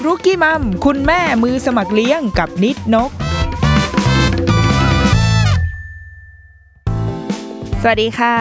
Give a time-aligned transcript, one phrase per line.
[0.00, 3.10] The Rookie Mom คุณแม่มือสมัครเลี้ยงกับนิดนก
[7.82, 8.36] สวัสดีค่ะ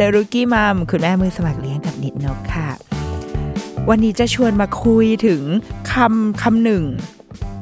[0.00, 2.68] The Rookie Mom คุณแม่มือสมัครเลี้ยงกับนิดนกค่ะ
[3.88, 5.42] วันนี้จะชวนมาคุยถึง
[5.92, 6.84] คำคำหนึ่ง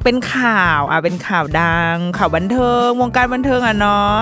[0.05, 4.15] เป็นข่าวอะเป็นข่าวดัง ข่าวบันเทิง วงการบันเทิงอะเนาะ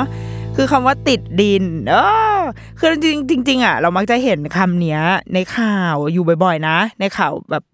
[0.56, 1.94] คือคำว่าติดดิน เอ
[2.38, 2.40] อ
[2.78, 5.00] คือจริงจริงอะ เรามักจะเห็นคำเนี้ย
[5.34, 7.64] ในข่าวอยู่บ่อยๆนะ ในข่าวแบบ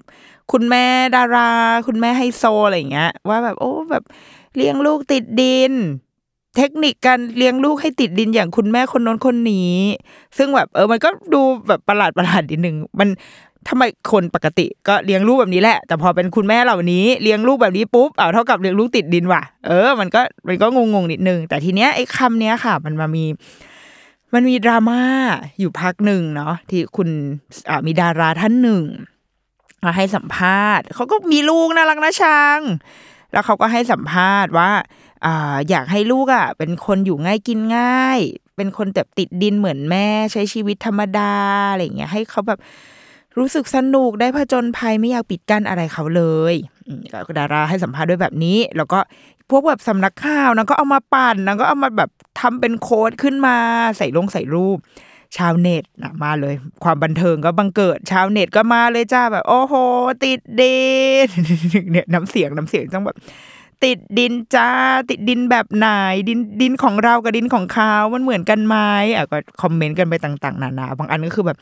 [0.53, 0.84] คุณแม่
[1.17, 1.50] ดารา
[1.87, 4.05] คุณแม่ไฮโซอะไรอย่างเงี้ย ว่าแบบโอ้แบบ
[4.56, 5.73] เลี้ยงลูกติดดิน
[6.56, 9.75] เทคนิคการเลี้ยงลูกให้ติดดินอย่างคุณแม่คนน้นคนนี้
[10.37, 13.09] ซึ่งแบบเออมันก็ดูแบบประหลาดประหลาดนิดนึงมัน
[13.69, 23.25] ทำไมคนปกติก็เลี้ยงลูกแบบนี้แหละ แต่พอเป็นคุณแม่เหล่านี้เลี้ยงลูกแบบนี้ปุ๊บเอาเท่ากับเลี้ยงลูกติดดินว่ะ เออ มันก็มันก็งงๆนิดนึง แต่ทีเนี้ยไอ้คำเนี้ยค่ะ มันมามี
[24.34, 25.03] มันมีดราม่า
[25.60, 27.09] อยู่พักหนึ่งเนาะที่คุณ
[27.69, 28.84] อ่ามีดาราท่านหนึ่ง
[29.87, 32.61] มาให้สัมภาษณ์เขาก็มีลูกน่ารักน่าชัง
[33.33, 34.71] แล้วเขาก็ให้สัมภาษณ์ว่า
[35.71, 38.21] อยากให้ลูกอะ เป็นคนอยู่ง่ายกินง่าย
[38.56, 41.34] เป็นคนแบบติดดินเหมือนแม่ ใช้ชีวิตธรรมดา
[41.71, 42.59] อะไรเงี้ยให้เขาแบบ
[43.39, 46.22] รู้สึกสนุกได้ผจญภัยไม่อยากปิดกั้นอะไรเขาเล
[46.53, 46.55] ย
[47.12, 48.99] แล้วก็ดาราให้สัมภาษณ์ด้วยแบบนี้ แล้วก็
[49.51, 53.56] พวกแบบสำนักข่าวนะก็เอามาปั่นนะก็เอามาแบบทำเป็นโค้ดขึ้นมา
[53.99, 54.78] ใส่ลงใส่รูป
[55.37, 59.75] ชาวเน็ตนะมาเลย ความบันเทิงก็บังเกิด ชาวเน็ตก็มาเลยจ้าแบบ โอ้โห
[60.25, 60.78] ติดดิ
[61.27, 61.28] น
[61.91, 63.17] เนี่ยน้ำเสียงน้ำเสียงต้องแบบ
[63.84, 64.71] ติดดินจ้า
[65.11, 65.87] ติดดินแบบไหน
[66.28, 68.77] ดินดินของเรากับดินของเขามันเหมือนกันไหม
[69.15, 71.59] อะก็คอมเมนต์กันไปต่างๆนานาบางอันก็คือแบบ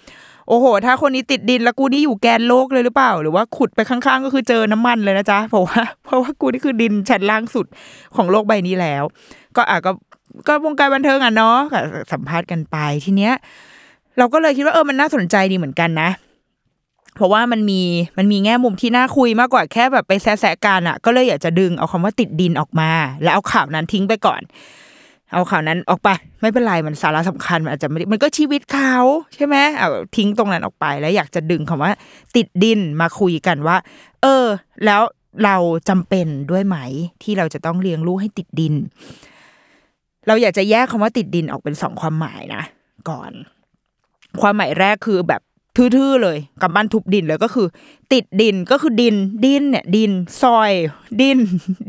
[0.48, 7.66] โอ้โห ถ้าคนนี้ติดดินแล้วกูนี่อยู่แกนโลกเลยหรือเปล่า หรือว่าขุดไปข้างๆ ก็คือเจอน้ำมันเลยนะจ๊ะเพราะว่าเพราะว่ากูนี่คือดินชั้นล่างสุด
[8.16, 9.02] ของโลกใบนี้แล้ว
[9.56, 9.90] ก็อะก็
[10.48, 11.80] ก็วงการบันเทิงอะเนาะก็
[12.12, 13.34] สัมภาษณ์กันไปทีเนี้ย
[14.18, 16.10] เราก็เลยคิดว่าเออมันน่าสนใจดีเหมือนกันนะ
[17.16, 17.80] เพราะว่ามันมี
[18.18, 22.90] มันมีแง่มุมที่น่าคุยมากกว่าแค่แบบไปแซะๆกันอะ ก็เลยอยากจะดึงเอาคำว่าติดดินออกมา
[23.22, 24.40] แล้วเอาข่าวนั้นทิ้งไปก่อน
[25.32, 26.08] เอาข่าวนั้นออกไป
[26.40, 28.96] ไม่เป็นไรมันสาระสำคัญมันอาจจะไม่มันก็ชีวิตเขา
[29.34, 31.92] ใช่ไหมเอาทิ้งตรงนั้นออกไป แล้วอยากจะดึงคำว่า
[32.36, 33.76] ติดดินมาคุยกันว่า
[34.22, 34.46] เออ
[34.84, 35.02] แล้ว
[35.44, 35.56] เรา
[35.88, 36.76] จำเป็นด้วยไหม
[37.22, 38.74] ที่เราจะต้องเลี้ยงลูกให้ติดดิน
[40.26, 42.62] เราอยากจะแยกคำว่าติดดินออกเป็นสองความหมายนะ
[43.08, 43.32] ก่อน
[44.40, 45.42] ความหมายแรกคือแบบ
[45.76, 47.66] ทื่อๆเลยกำปั้นทุบดินเลยก็คือ
[48.12, 50.10] ติดดินก็คือดิน ดินเนี่ยดิน
[50.42, 50.72] ซอย
[51.22, 51.38] ดิน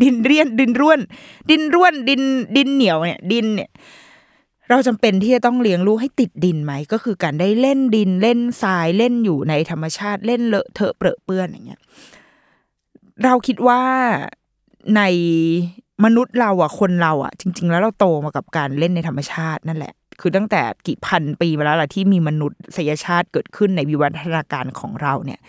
[0.01, 0.99] ดินเรียนดินร่วน
[1.49, 2.21] ดินร่วนดิน
[2.55, 3.69] ดินเหนียวเนี่ย ดินเนี่ย
[4.69, 11.81] เราจำเป็นที่จะต้องเลี้ยงลูกให้ติดดินไหมก็คือการได้เล่นดินเล่นทรายเล่นอยู่ในธรรมชาติเล่นเลอะเทอะเปรอะเปื้อนอย่างเงี้ย
[13.23, 13.81] เราคิดว่า
[14.95, 15.01] ใน
[16.03, 22.47] มนุษย์เราอะคนเราอะ จริง ๆ แล้วเราโตมากับการเล่นในธรรมชาตินั่นแหละ คือตั้งแต่กี่พันปีมาแล้วล่ะที่มีมนุ
[22.77, 25.39] ษยชาติเกิดขึ้นในวิวัฒนาการของเราเนี่ย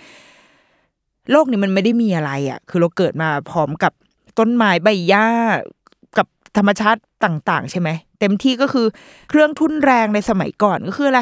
[1.31, 3.92] โลกนี้มันไม่ได้มีอะไรอะ คือเราเกิดมาพร้อมกับ
[4.38, 5.27] ต้นไม้ใบหญ้า
[6.18, 7.89] กับธรรมชาติต่าง ๆ ใช่ไหม
[8.21, 8.86] เต็มที่ก็คือ
[9.28, 11.21] เครื่องทุ่นแรงในสมัยก่อนก็คืออะไร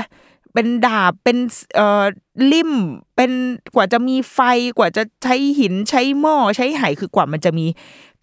[0.55, 1.39] เป็นดาบเป็น
[1.77, 2.05] เอ่อ
[2.53, 2.73] ลิ่ม
[3.17, 3.31] เป็น
[3.75, 4.39] กว่าจะมีไฟ
[4.79, 7.67] กว่าจะใช้หินใช้หม้อใช้ไหคือกว่ามันจะมี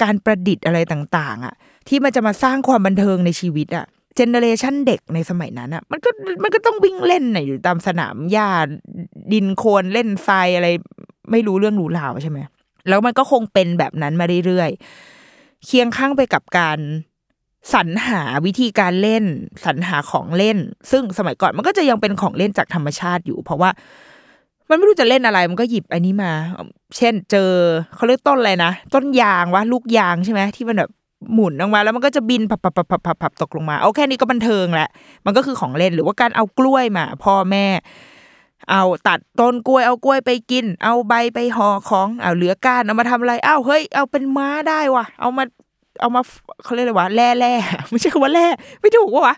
[0.01, 1.53] การประดิษฐ์อะไรต่าง ๆอะ
[1.87, 3.85] ที่มันจะมาสร้างความบันเทิงในชีวิตอะ
[4.15, 6.09] เจเนเรชันเด็กในสมัยนั้นอะมันก็
[6.43, 8.49] มันก็ต้องวิ่งเล่นน่ะอยู่ตามสนามหญ้า
[9.33, 10.67] ดินโคลนเล่นทรายอะไร
[11.31, 12.39] ไม่รู้เรื่องรู้ราวใช่ไหม
[12.89, 16.79] แล้วมันก็คงเป็นแบบนั้นมาเรื่อยๆเคียงข้างไปกับการ
[17.73, 19.23] สรรหาวิธีการเล่น
[19.65, 20.57] สรรหาของเล่น
[20.91, 23.69] ซึ่งสมัยก่อนมันก็จะยังเป็นของเล่นจากธรรมชาติอยู่ เพราะว่า
[24.69, 26.31] มันไม่รู้จะเล่นอะไรมันก็หยิบอันนี้มา
[26.97, 27.51] เช่น เจอ
[27.95, 30.91] เขาเรียกต้นอะไรนะต้นยางวะลูกยางใช่ไหมที่มันแบบ
[31.33, 34.89] หมุนออกมาแล้วมันก็จะบินพับพับพับพับพับพับตกลงมาเอาแค่นี้ก็บันเทิงแหละ
[35.25, 37.65] มันก็คือของเล่นหรือว่าการเอากล้วยมา พ่อแม่
[38.71, 45.43] เอาตัดต้นกล้วยเอากล้วยไปกิน เอาใบไปห่อของเอาเหลือก้านเอามาทำอะไรอ้าวเฮ้ยเอาเป็นม้าได้วะเอามา
[45.99, 46.21] เอามา
[46.63, 47.53] เขาเรียกอะไรวะแร่แร่
[47.89, 48.47] ไม่ใช่คำว่าแร่
[48.81, 49.35] ไม่ถูกวะ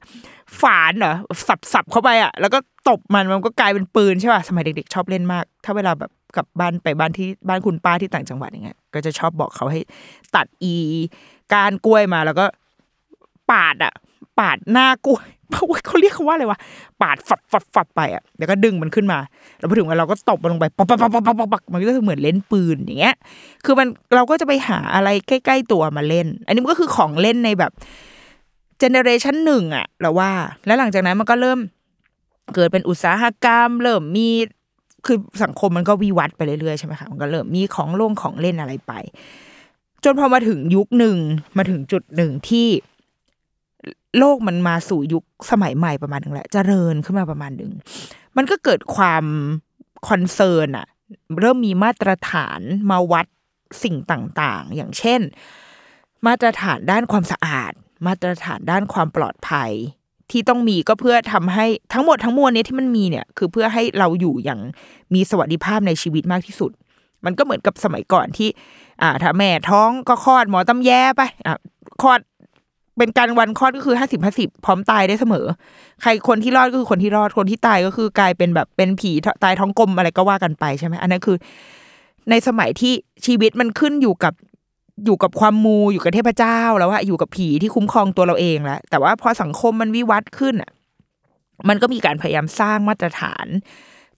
[0.62, 1.14] ฝานเหรอ
[1.48, 2.60] สับสับเข้าไปอะ แล้วก็
[2.90, 9.80] ตบมันมันก็กลายเป็นปืนใช่ป่ะสมัยเด็กๆ ชอบเล่นมาก ถ้าเวลาแบบกลับบ้านไปบ้านที่บ้านคุณป้าที่ต่างจังหวัดอย่างเงี้ยก็จะชอบบอกเขาให้
[10.36, 10.74] ตัดอี
[11.54, 12.46] การกล้วยมาแล้วก็
[13.52, 13.94] ปาดอะ
[14.40, 15.28] ปาดหน้ากล้วย
[15.88, 16.60] เขาเรียกเขาว่าอะไรวะ
[17.02, 19.20] ปาดฝับฝับฝับไปอะแล้วก็ดึงมันขึ้นมา
[19.58, 23.16] แล้วพอถึงเราก็ตบมันลงไปปักปักปักปักปักปักมันก็จะเหมือนเล่นปืนอย่างเงี้ย
[23.66, 27.72] คือมันเราก็จะไปหาอะไรใกล้ ๆ ตัวมาเล่น อันนี้มันก็คือของเล่นในแบบ
[28.80, 30.32] generation หนึ่งอะเราว่า
[30.66, 31.60] แล้วหลังจากนั้นมันก็เริ่ม
[32.54, 34.30] เกิดเป็นอุตสาหกรรม เริ่มมี
[35.06, 38.94] คือสังคมมันก็วิวัฒน์ไปเรื่อยๆใช่ไหมคะมันก็เริ่มมีของลงของเล่นอะไรไป
[40.04, 41.18] จนพอมาถึงยุคหนึ่ง
[41.58, 42.68] มาถึงจุดหนึ่งที่
[44.20, 47.72] โลกมันมาสู่ยุคสมัยใหม่ประมาณหนึ่งแหละจะเจริญขึ้นมาประมาณหนึ่ง
[48.38, 49.24] มันก็เกิดความ
[50.08, 50.88] concern อะ
[51.40, 52.60] เริ่มมีมาตรฐาน
[52.92, 53.28] มาวัด
[53.84, 55.22] สิ่งต่างๆ อย่างเช่น
[56.28, 57.72] มาตรฐานด้านความสะอาด
[58.08, 59.72] มาตรฐานด้านความปลอดภัย
[60.32, 64.60] ที่ต้องมีก็เพื่อทำให้ทั้งหมดทั้งมวลนี้ที่มันมีเนี่ย คือเพื่อให้เราอยู่อย่าง
[65.14, 66.72] มีสวัสดิภาพในชีวิตมากที่สุด
[67.26, 68.50] มันก็เหมือนกับสมัยก่อนที่
[69.02, 71.58] อ่าถ้าแม่ท้องก็คลอดหมอตำแยไปอ่า
[72.02, 72.20] คลอด
[72.98, 75.46] เป็นการวันคลอดก็คือห้าสิบห้าสิบพร้อมตายได้เสมอ
[76.02, 79.12] ใครคนที่รอดก็คือคนที่รอดคนที่ตายก็คือกลายเป็นแบบเป็นผี
[79.44, 81.38] ตายท้องกลมอะไรก็ว่ากันไปใช่ไหมอันนั้นคือ
[82.30, 82.94] ในสมัยที่
[83.26, 84.34] ชีวิตมันขึ้นอยู่กับ
[85.06, 90.72] อยู่กับความมูอยู่กับเทพเจ้าแล้วว่าอยู่กับผีที่คุ้มครองตัวเราเองแล้วแต่ว่าพอสังคมมันวิวัฒน์ขึ้นอะ
[91.68, 93.46] มันก็มีการพยายามสร้างมาตรฐาน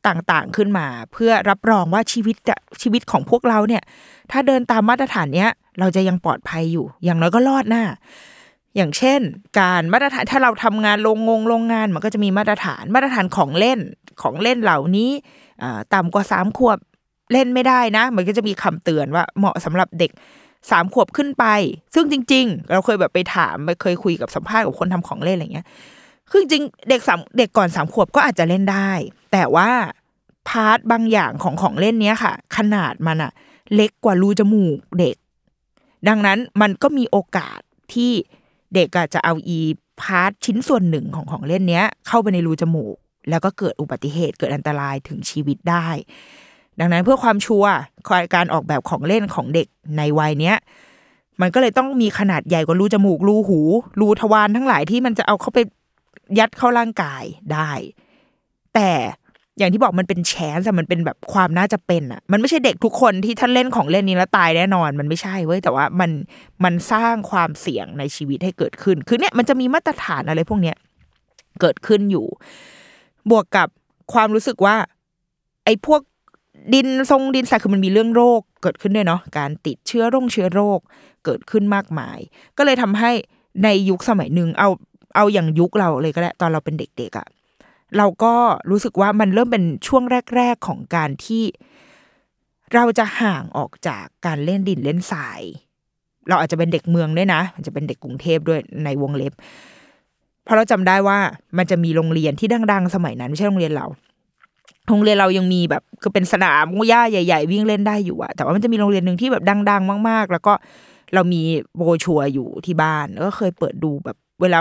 [0.07, 3.83] ต่างๆขึ้นมา เพื่อรับรองว่าชีวิตจะชีวิตของพวกเราเนี่ย
[4.31, 5.49] ถ้าเดินตามมาตรฐานเนี้ย
[5.79, 7.83] เราจะยังปลอดภัยอยู่ อย่างน้อยก็รอดหน้า
[8.75, 9.21] อย่างเช่น
[9.59, 13.79] การมาตรฐานถ้าเราทำงานโรงงงโรงงานมันก็จะมีมาตรฐานมาตรฐานของเล่น
[14.21, 15.11] ของเล่นเหล่านี้
[15.93, 16.77] ต่ำกว่าสามขวบ
[17.31, 20.11] เล่นไม่ได้นะ มันก็จะมีคำเตือนว่าเหมาะสำหรับเด็ก
[20.71, 21.45] สามขวบขึ้นไป
[21.95, 25.67] ซึ่งจริง ๆ เราเคยแบบไปถามไปเคยคุยกับสัมภาษณ์กับคนทำของเล่นอะไรเงี้ย
[26.29, 28.91] คือจริงเด็กสามเด็กก่อนสามขวบก็อาจจะเล่นได้
[29.31, 29.69] แต่ว่า
[30.49, 33.31] พาร์ทบางอย่างของของเล่นเนี้ยค่ะ ขนาดมันอะ
[33.75, 35.15] เล็กกว่ารูจมูกเด็ก
[36.07, 37.59] ดังนั้นมันก็มีโอกาส
[37.93, 38.13] ที่
[38.75, 39.59] เด็กอะจะเอาอี
[40.01, 42.95] part ชิ้นส่วนหนึ่งของของเล่นเนี้ย เข้าไปในรูจมูก
[43.29, 45.87] แล้วก็เกิดอุบัติเหตุเกิดอันตรายถึงชีวิตได้
[46.79, 47.71] ดังนั้นเพื่อความ sure
[48.35, 49.67] การออกแบบของเล่นของเด็ก
[49.97, 50.57] ในวัยเนี้ย
[51.41, 53.59] มันก็เลยต้องมีขนาดใหญ่กว่ารูจมูกรูหู
[53.99, 55.59] รูทวารทั้งหลายที่มันจะเอาเข้าไป
[56.39, 57.23] ยัดเข้าร่างกาย
[57.53, 57.71] ได้
[58.75, 58.91] แต่
[59.57, 66.11] อย่างที่บอกมันเป็น chance แต่มันเป็นแบบความน่าจะเป็นอะมันไม่ใช่เด็กทุกคนที่ท่านเล่นของเล่นนี้แล้วตายแน่นอน มันไม่ใช่เว้ยแต่ว่ามัน
[66.63, 70.77] มันสร้างความเสี่ยงในชีวิตให้เกิดขึ้น คือเนี่ยมันจะมีมาตรฐานอะไรพวกเนี้ย
[71.61, 72.25] เกิดขึ้นอยู่
[73.29, 73.67] บวกกับ
[74.13, 74.75] ความรู้สึกว่า
[75.65, 76.01] ไอ้พวก
[76.73, 80.79] ดินทรงดินทรายคือมันมีเรื่องโรคเกิดขึ้นด้วยเนาะการติดเชื้อโรคเชื้อโรค
[81.25, 82.19] เกิดขึ้นมากมาย
[82.57, 83.11] ก็เลยทำให้
[83.63, 84.69] ในยุคสมัยหนึ่งเอา
[85.15, 87.27] เอาอย่างยุคเราเลยก็ได้ตอนเราเป็นเด็กๆอะ่ะ
[87.97, 88.33] เราก็
[88.69, 90.03] รู้สึกว่ามันเริ่มเป็นช่วง
[90.35, 91.43] แรก ๆของการที่
[92.73, 95.41] เราจะห่างออกจากการเล่นดินเล่นทราย
[96.29, 99.33] เราอาจจะเป็นเด็กเมืองด้วยนะมันจะเป็นเด็กกรุงเทพด้วยในวงเล็บ
[100.43, 101.19] เพราะเราจำได้ว่า
[101.57, 103.85] มันจะมีโรงเรียนที่ดังๆ สมัยนั้นไม่ใช่โรงเรียนเรา
[104.87, 110.53] โรงเรียนเรายังมีแบบคือเป็นสนามหญ้าใหญ่ ๆ วิ่งเล่นได้อยู่อะแต่ว่ามันจะมีโรงเรียนหนึ่งที่แบบดัง ๆ มาก ๆ แล้วก็
[111.13, 111.41] เรามี
[111.75, 114.59] โบชัวอยู่ที่บ้านก็เคยเปิดดูแบบ เวลา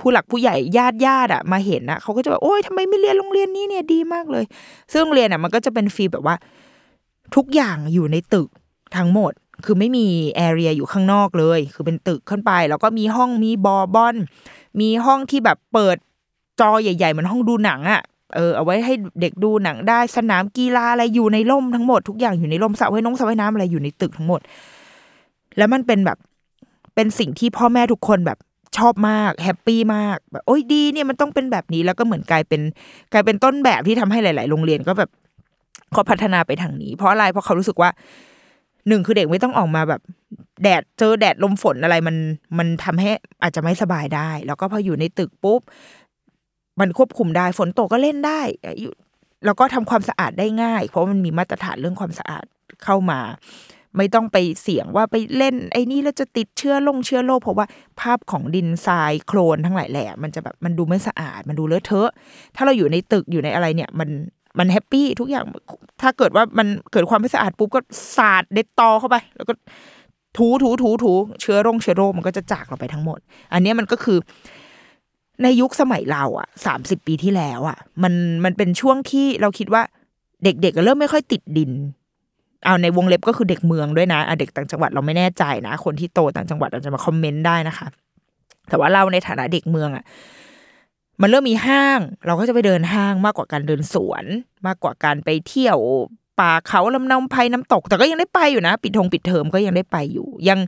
[0.00, 4.44] ผู้หลักผู้ใหญ่ญาติญาติอะมาเห็นอะเขาก็จะแบบโอ้ยทำไมไม่เรียนโรงเรียนนี้เนี่ยดีมากเลย
[4.92, 6.36] ซึ่งโรงเรียนอะมันก็จะเป็น feel แบบว่า
[7.34, 8.48] ทุกอย่างอยู่ในตึก
[8.96, 9.32] ทั้งหมด
[9.64, 14.16] คือไม่มี area อยู่ข้างนอกเลย คือเป็นตึกขึ้นไป แล้วก็มีห้องมีบ่อบอล
[14.80, 15.96] มีห้องที่แบบเปิด
[16.60, 18.02] จอใหญ่ๆเหมือนห้องดูหนังอะ
[18.34, 24.40] เออเอาไว้ให้เด็กดูหนังได้สนามกีฬาอะไรอยู่ในร่มทั้งหมดทุกอย่างอยู่ในร่มสระว่ายน้องสระว่ายน้ำอะไรอยู่ในตึกทั้งหมด
[25.56, 26.18] แล้วมันเป็นแบบ
[26.94, 28.38] เป็นสิ่งที่พ่อแม่ทุกคนแบบ
[28.78, 32.60] ชอบมาก happy มากแบบโอ้ยดีเนี่ยมันต้องเป็นแบบนี้แล้วก็เหมือนกลายเป็น
[33.12, 35.10] กลายเป็นต้นแบบที่ทำให้หลาย ๆ โรงเรียนก็แบบ
[35.92, 37.90] เขาพัฒนาไปทางนี้ เพราะอะไรเพราะเขารู้สึกว่า
[38.88, 40.00] หนึ่งคือเด็กไม่ต้องออกมาแบบ
[40.62, 42.16] แดดเจอแดดลมฝนอะไรมัน
[42.58, 43.10] มันทำให้
[43.42, 45.60] อาจจะไม่สบายได้ แล้วก็พออยู่ในตึกปุ๊บ
[46.80, 48.40] มันควบคุมได้ฝนตกก็เล่นได้
[48.80, 48.92] อยู่
[49.44, 52.44] แล้วก็ทำความสะอาดได้ง่าย เพราะมันมีมาตรฐานเรื่องความสะอาด
[52.84, 53.20] เข้ามา
[53.96, 57.66] ไม่ต้องไปเสี่ยงว่าไปเล่นไอ้นี่แล้วจะติดเชื้อลงเชื้อโรคเพราะว่า
[58.00, 62.10] ภาพของดินทรายโคลนทั้งหลายแหล่มันจะแบบมันดูไม่สะอาด มันดูเลอะเทอะ
[62.56, 64.08] ถ้าเราอยู่ในตึกอยู่ในอะไรเนี่ย มัน
[64.58, 65.44] มัน happy ทุกอย่าง
[66.02, 67.80] ถ้าเกิดว่ามันเกิดความไม่สะอาดปุ๊บก็
[68.16, 69.52] สาด Dettol เข้าไป แล้วก็
[70.36, 73.18] ถูถูถูถูเชื้อโรคเชื้อโรคมันก็จะจากเราไปทั้งหมด
[73.52, 74.18] อันนี้มันก็คือ
[75.42, 79.82] ในยุคสมัยเราอะสามสิบปีที่แล้วอะ มันมันเป็นช่วงที่เราคิดว่า
[80.44, 81.70] เด็กๆก็เริ่มไม่ค่อยติดดิน
[82.64, 87.86] เอาในวงเล็บก็คือเด็กเมืองด้วยนะเด็กต่างจังหวัดเราไม่แน่ใจนะ คนที่โตต่างจังหวัดอาจจะมา comment ได้นะคะ
[88.68, 90.04] แต่ว่าเราในฐานะเด็กเมืองอะ
[91.20, 94.24] มันเริ่มมีห้าง เราก็จะไปเดินห้างมากกว่าการเดินสวน
[94.66, 95.78] มากกว่าการไปเที่ยว
[96.40, 100.58] ป่าเขาลำนำไพน้ำตก แต่ก็ยังได้ไปอยู่นะ ปิดทงปิดเทอมก็ยังได้ไปอยู่ ยัง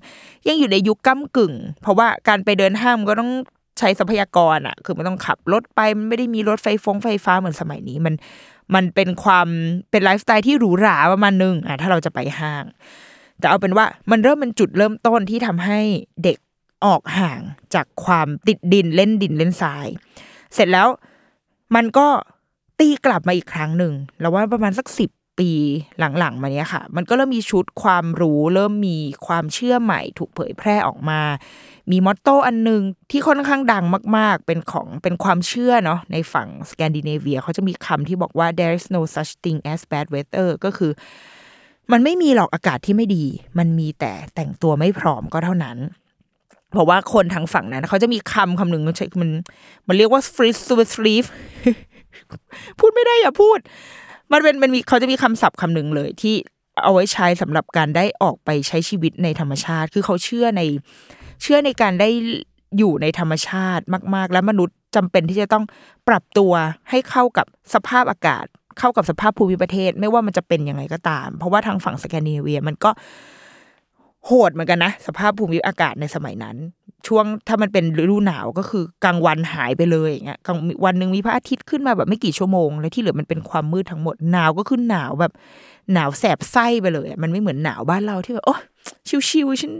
[0.48, 3.32] ยังอยู่ในยุคก้ากึ่ง เพราะว่าการไปเดินห้างมันก็ต้อง
[3.78, 8.14] ใช้ทรัพยากรอะ คือมันต้องขับรถไปมันไม่ได้มีรถไฟฟงไฟฟ้าเหมือนสมัยนี้มัน
[8.75, 9.49] มันเป็นความ
[9.90, 12.64] เป็นไลฟ์สไตล์ที่หรูหราประมาณนึงอะถ้าเราจะไปห้าง
[13.38, 15.80] แต่เอาเป็นว่ามันเริ่มเป็นจุดเริ่มต้นที่ทำให้
[16.25, 16.38] เด็ก
[16.85, 17.40] ออกห่าง
[17.75, 19.87] จากความติดดินเล่นดินเล่นทราย
[20.54, 20.88] เสร็จแล้ว
[21.75, 22.06] มันก็
[22.78, 25.50] ตีกลับมาอีกครั้งหนึ่งเราว่าประมาณสักสิบ ปี
[25.98, 31.20] หลังๆ มาเนี้ยค่ะ มันก็เริ่มมีชุดความรู้ เริ่มมีความเชื่อใหม่ ถูกเผยแพร่ออกมา
[31.90, 33.84] มีมอตโต้อันหนึงที่ค่อนข้างดัง
[34.16, 40.92] มาก ๆ เป็นของเป็นความเชื่อเนาะในฝั่งสแกนดิเนเวียเขาจะมีคำที่บอกว่า there is no such thing as bad weather ก็คือ
[41.92, 43.24] มันไม่มีหรอกอากาศที่ไม่ดี
[43.58, 45.78] มันมีแต่แต่งตัวไม่พร้อมก็เท่านั้น
[46.70, 49.30] เพราะว่าคนทางฝั่งนั้นเขาจะมีคำคำหนึ่งมันใช้มัน
[49.88, 51.28] มันเรียกว่า freeze to sleeve
[52.78, 53.58] พูดไม่ได้อย่าพูด
[54.33, 56.35] มันเป็นมันมีเขาจะมีคำศัพท์คำหนึ่งเลยที่
[56.83, 60.62] เอาไว้ใช้สำหรับการได้ออกไปใช้ชีวิตในธรรมชาติ คือเขาเชื่อใน
[61.42, 62.09] เชื่อในการได้
[62.78, 65.64] อยู่ในธรรมชาติมาก ๆ และมนุษย์จำเป็นที่จะต้อง
[66.09, 66.52] ปรับตัว
[66.90, 68.45] ให้เข้ากับสภาพอากาศ
[68.78, 72.90] เข้ากับสภาพภูมิประเทศ ไม่ว่ามันจะเป็นยังไงก็ตาม เพราะว่าทางฝั่งสแกนดิเนเวียมันก็
[74.26, 76.56] โหดเหมือนกันนะ สภาพภูมิอากาศในสมัยนั้น
[77.06, 85.33] ช่วงถ้ามันเป็นฤดูหนาวก็คือกลางวันหายไปเลยอย่างเงี้ยกลางวันหนึ่งมีพระอาทิตย์ขึ้นมาแบบไม่กี่ชั่วโมง แล้วที่เหลือมันเป็นความมืดทั้งหมดหนาวก็คือหนาวแบบ
[85.92, 88.56] หนาวแสบไส้ไปเลย มันไม่เหมือนหนาวบ้านเราที่แบบโอ้
[89.28, 89.73] ชิวๆฉัน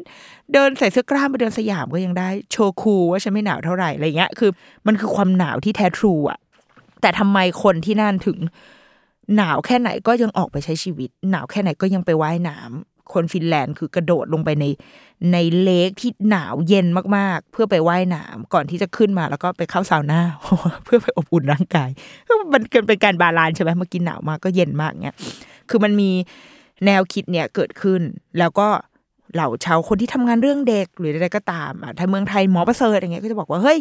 [0.53, 4.51] เดินใส่เสื้อกล้ามไปเดินสยามก็ยังได้ โชว์คูว่าฉันไม่หนาวเท่าไหร่อะไรเงี้ยคือ
[4.87, 6.39] มันคือความหนาวที่แท้ true อะ
[7.01, 8.39] แต่ทำไมคนที่นั่นถึง
[9.37, 14.65] หนาวแค่ไหนก็ยังออกไปใช้ชีวิต หนาวแค่ไหนก็ยังไปว่ายน้ำ คนฟินแลนด์คือกระโดดลงไปใน
[15.33, 16.87] ใน lake ที่หนาวเย็น
[17.17, 20.21] มากๆ เพื่อไปว่ายน้ำก่อนที่จะขึ้นมาแล้วก็ไปเข้าซาวน่า
[20.85, 21.91] เพื่อไปอบอุ่นร่างกาย
[22.53, 25.17] มันเกินเป็นการ balance ใช่ไหมเมื่อกี้หนาวมากก็เย็นมากเนี้ย
[25.71, 26.11] คือมันมี
[26.87, 28.01] แนวคิดเนี่ยเกิดขึ้น
[28.39, 28.69] แล้วก็
[29.35, 33.79] เหล่าชาวคนที่ทำงานเรื่องเด็กหรืออะไรก็ตามอะถ้าเมืองไทยหมอประเสริฐอย่างเงี้ยก็จะบอกว่าเฮ้ย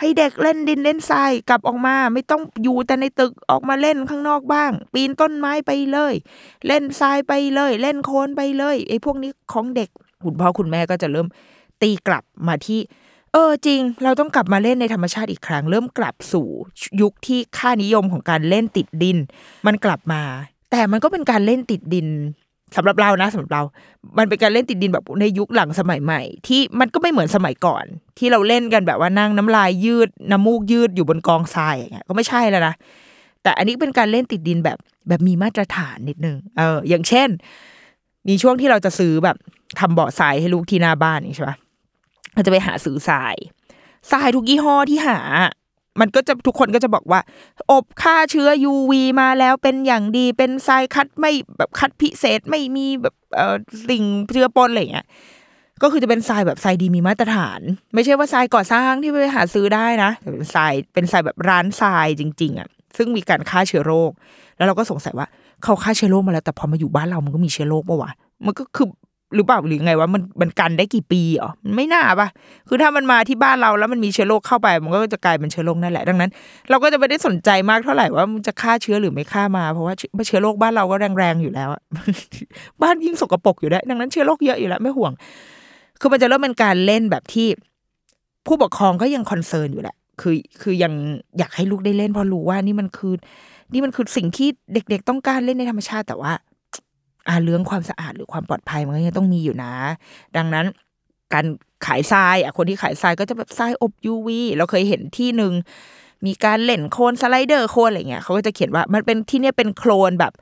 [0.00, 6.14] ให้เด็กเล่นดินเล่นทรายกลับออกมา ไม่ต้องอยู่แต่ในตึกออกมาเล่นข้างนอกบ้าง ปีนต้นไม้ไปเลย
[6.66, 9.88] เล่นทรายไปเลย เล่นโคลนไปเลยไอ้พวกนี้ของเด็ก
[10.24, 11.26] คุณพ่อคุณแม่ก็จะเริ่ม
[11.82, 12.80] ตีกลับมาที่
[13.32, 16.48] เออจริง เราต้องกลับมาเล่นในธรรมชาติอีกครั้ง เริ่มกลับสู่
[17.00, 19.18] ยุคที่ค่านิยมของการเล่นติดดิน
[19.66, 20.22] มันกลับมา
[20.70, 22.08] แต่มันก็เป็นการเล่นติดดิน
[22.76, 23.62] สำหรับเรานะสำหรับเรา
[24.18, 27.84] มันเป็นการเล่นติดดินแบบในยุคหลังสมัยใหม่ ที่มันก็ไม่เหมือนสมัยก่อน
[28.18, 32.74] ที่เราเล่นกันแบบว่านั่งน้ำลายยืดน้ำมูกยืดอยู่บนกองทรายอย่างเงี้ยก็ไม่ใช่แล้วนะ
[33.42, 34.78] แต่อันนี้เป็นการเล่นติดดินแบบ
[35.08, 37.28] แบบมีมาตรฐานนิดนึงเอออย่างเช่น
[38.28, 39.36] มีช่วงที่เราจะซื้อแบบ
[39.80, 41.56] ทำเบาะทรายให้ลูกที่หน้าบ้านใช่ปะ
[42.34, 43.34] เราจะไปหาซื้อทราย
[44.10, 45.18] ทรายทุกยี่ห้อที่หา
[46.00, 47.20] มันก็จะทุกคนก็จะบอกว่า
[47.70, 53.56] อบฆ่าเชื้อ UV มาแล้วเป็นอย่างดีเป็นทรายคัดไม่แบบคัดพิเศษไม่มีแบบเอ่อ
[53.88, 55.06] สิ่งเชื้อปนอะไรเงี้ย
[55.82, 57.60] ก็คือจะเป็นทรายแบบทรายดีมีมาตรฐาน
[57.94, 64.10] ไม่ใช่ว่าทรายก่อสร้างที่ไปหาซื้อได้นะแต่เป็นทรายเป็นทรายแบบร้านทรายจริง ๆอะซึ่งมีการฆ่าเชื้อโรค
[64.56, 65.26] แล้วเราก็สงสัยว่า
[65.62, 68.10] เขาฆ่าเชื้อโรคมาแล้วแต่พอมาอยู่บ้านเรามันก็มีเชื้อโรคปะวะ
[68.46, 68.86] มันก็คือ
[69.36, 72.28] หรือเปล่าหรือไงว่ามันมันกันได้กี่ปีอ๋อไม่น่าปะ
[72.68, 76.30] คือถ้ามันมาที่บ้านเราแล้วมันมีเชื้อโรคเข้าไป มันก็จะกลายเป็นเชื้อโรคนั่นแหละดังนั้น
[76.70, 79.94] เราก็จะไม่ได้สนใจมากเท่าไหร่ว่ามันจะฆ่าเชื้อหรือไม่ฆ่ามาเพราะว่า
[80.26, 81.68] เชื้อโรคบ้านเราก็แรงๆอยู่แล้ว
[82.82, 85.12] บ้านยิ่งสกปรกอยู่ได้ดังนั้นเชื้อโรคเยอะอยู่แล้วไม่ห่วง
[86.00, 87.48] คือมันจะเริ่มเป็นการเล่นแบบที่
[88.46, 90.92] ผู้ปกครองก็ยัง concern อยู่แหละคือคือยัง
[91.38, 93.14] อยากให้ลูกได้เล่นเพราะรู้ว่านี่มันคือ
[93.72, 96.32] นี่มันคือสิ่งที่เด็ก ๆ ต้องการเล่นในธรรมชาติแต่ว่า
[97.28, 99.72] อาเรื่องความสะอาดหรือความปลอดภัยมันก็ยังต้องมีอยู่นะ
[100.36, 100.66] ดังนั้น
[101.32, 101.46] การ
[101.86, 105.52] ขายทรายอะคนที่ขายทรายก็จะแบบทรายอบ UV เราเคยเห็นที่หนึ่ง
[106.26, 110.32] มีการเล่นโคลนสไลเดอร์โคลนอะไรเงี้ยเขาก็จะเขียนว่ามันเป็นที่เนี่ยเป็นโคลนแบบ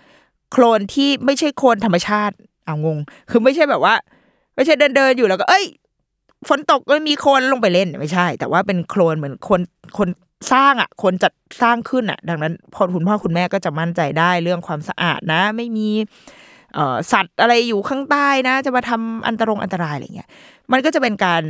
[0.53, 2.35] โคลนที่ไม่ใช่โคลนธรรมชาติ
[2.65, 2.99] เอางง
[3.31, 3.95] คือไม่ใช่แบบว่า
[4.55, 5.65] ไม่ใช่เดินเดินอยู่แล้วก็ เอ้ย
[6.49, 9.61] ฝนตกก็มีโคลนลงไปเล่นไม่ใช่ แต่ว่าเป็นโคลนเหมือนคน
[9.99, 10.09] คน
[10.53, 15.89] สร้างอะ คนจัดสร้างขึ้นอะ ดังนั้นพอคุณพ่อคุณแม่ก็จะมั่นใจได้เรื่องความสะอาดนะ ไม่มี
[17.13, 20.29] สัตว์อะไรอยู่ข้างใต้นะ จะมาทำอันตรงอันตรายอะไรเงี้ย
[20.73, 21.43] มันก็จะเป็นการ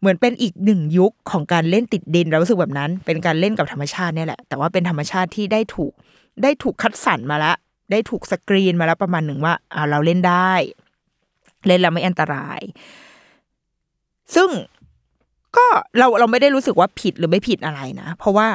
[0.00, 5.92] เหมือนเป็นอีกหนึ่งยุคของการเล่นติดดินเรารู้สึกแบบนั้น เป็นการเล่นกับธรรมชาติเนี่ยแหละ แต่ว่าเป็นธรรมชาติที่ได้ถูก
[6.42, 7.56] ได้ถูกคัดสรรมาแล้ว
[7.90, 10.52] ได้ถูกสกรีนมาแล้วประมาณหนึ่งว่าอ่าเราเล่นได้
[11.66, 12.60] เล่นแล้วไม่อันตราย
[14.34, 14.50] ซึ่ง
[15.56, 15.66] ก็
[15.98, 18.48] เราเราไม่ได้รู้สึกว่าผิดหรือไม่ผิดอะไรนะ เพราะว่า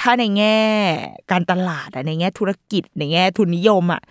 [0.00, 0.58] ถ้าในแง่
[1.30, 4.02] การตลาดในแง่ธุรกิจในแง่ทุนนิยมอะ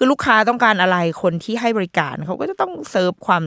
[0.00, 3.42] คือลูกค้าต้องการอะไรคนที่ให้บริการเขาก็จะต้องเซิร์ฟความ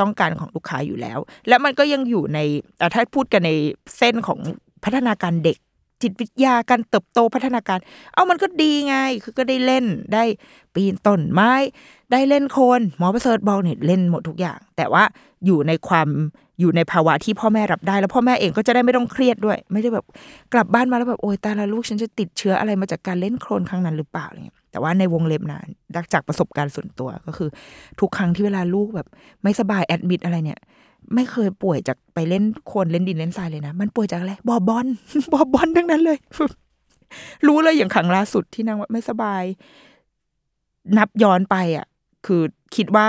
[0.00, 2.38] ต้องการของลูกค้าอยู่แล้ว และมันก็ยังอยู่ใน
[2.78, 3.50] เอ่ถ้าพูดกันใน
[3.98, 4.38] เส้นของ
[4.84, 5.58] พัฒนาการเด็ก
[6.02, 7.78] จิตวิทยาการเติบโตพัฒนาการ
[8.14, 10.24] เอามันก็ดีไง คือก็ได้เล่นได้
[10.74, 11.52] ปีนต้นไม้
[12.12, 15.04] ได้เล่นโคนหมอประเสริฐบอกเนี่ยเล่นหมดทุกอย่าง แต่ว่า
[15.46, 16.08] อยู่ในความ
[16.60, 20.06] อยู่ในภาวะที่พ่อแม่รับได้ แล้วพ่อแม่เองก็จะได้ไม่ต้องเครียดด้วย ไม่ได้แบบ
[20.52, 25.60] กลับบ้านมาแล้วแบบโอ๊ยตายละลูกฉันจะติดเชื้ออะไรมาจากการเล่นโคลนครั้งนั้นหรือเปล่าอะไรเงี้ยแต่ว่าในวงเล็บนะ
[25.94, 27.48] ดัชจากประสบการณ์ส่วนตัวก็คือ
[28.00, 29.08] ทุกครั้งที่เวลาลูกแบบ
[29.42, 30.58] ไม่สบาย admit อะไรเนี่ย
[31.14, 34.86] ไม่เคยป่วยจากไปเล่นโคลนเล่นดินเล่นทรายเลยนะ มันป่วยจากอะไรบ่อบอล
[35.32, 36.18] บ่อบอลทั้งนั้นเลย
[37.46, 39.42] รู้เลยอย่างครั้งล่าสุดที่นางว่าไม่สบาย
[40.98, 41.86] นับย้อนไปอะ
[42.26, 42.42] คือ
[42.76, 43.06] คิดว่า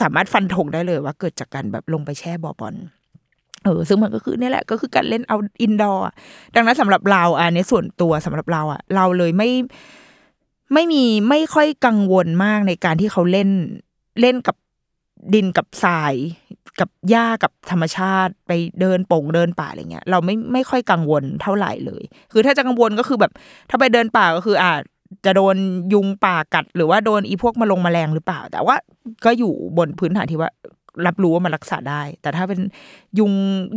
[0.00, 2.74] สามารถฟันธงได้เลยว่าเกิดจากการแบบลงไปแช่บ่อบอล
[3.64, 6.04] เออซึ่งมันก็คือเนี่ยแหละก็คือการเล่นเอา indoor
[6.54, 9.50] ดังนั้นสำหรับเราอันนี้ส่วนตัวสำหรับเราอะ เราเลยไม่
[10.72, 13.48] ไม่มีไม่ค่อยกังวลมากในการที่เขาเล่น
[14.20, 14.56] เล่นกับ
[15.34, 16.14] ดินกับทราย
[16.80, 23.32] กับหญ้ากับธรรมชาติไปเดินป่งเดินป่าอะไรเงี้ย เราไม่ไม่ค่อยกังวลเท่าไหร่เลย คือถ้าจะกังวลก็คือแบบ
[23.70, 24.72] ถ้าไปเดินป่าก็คือ อ่า
[25.24, 25.56] จะโดน
[25.92, 28.76] ยุงป่ากัด หรือว่าโดนอีพวกมาลงมาแมลงหรือเปล่า แต่ว่า
[29.24, 30.50] ก็อยู่บนพื้นฐานที่ว่า
[31.06, 32.60] รับรู้ว่ามันรักษาได้ แต่ถ้าเป็น
[33.18, 33.32] ยุง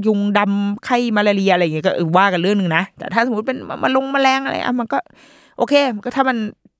[0.06, 4.98] ยุงดำไข้มาลาเรียอะไรอย่างเงี้ยก็ว่ากันเรื่องหนึ่งนะ แต่ถ้าสมมติเป็นมาลงมาแมลงอะไรอะมันก็
[5.58, 5.74] โอเค
[6.06, 6.38] ก็ถ้ามัน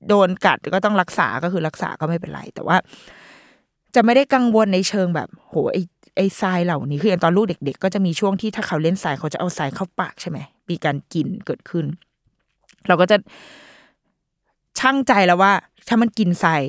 [0.08, 2.76] โดนกัดก็ต้องรักษาก็คือรักษาก็ไม่เป็นไร แต่ว่า
[3.94, 5.78] จะไม่ได้กังวลในเชิงแบบ โหไอ
[6.16, 10.38] ไอทรายเหล่านี้คืออย่างตอนลูกเด็ก ๆ ก็จะมีช่วงที่ถ้าเขาเล่นทรายเขาจะเอาทรายเข้าปากใช่ไหม
[10.70, 11.86] มีการกินเกิดขึ้น
[12.88, 13.16] เราก็จะ
[14.78, 15.52] ช่างใจแล้วว่า
[15.88, 16.62] ถ้ามันกินทราย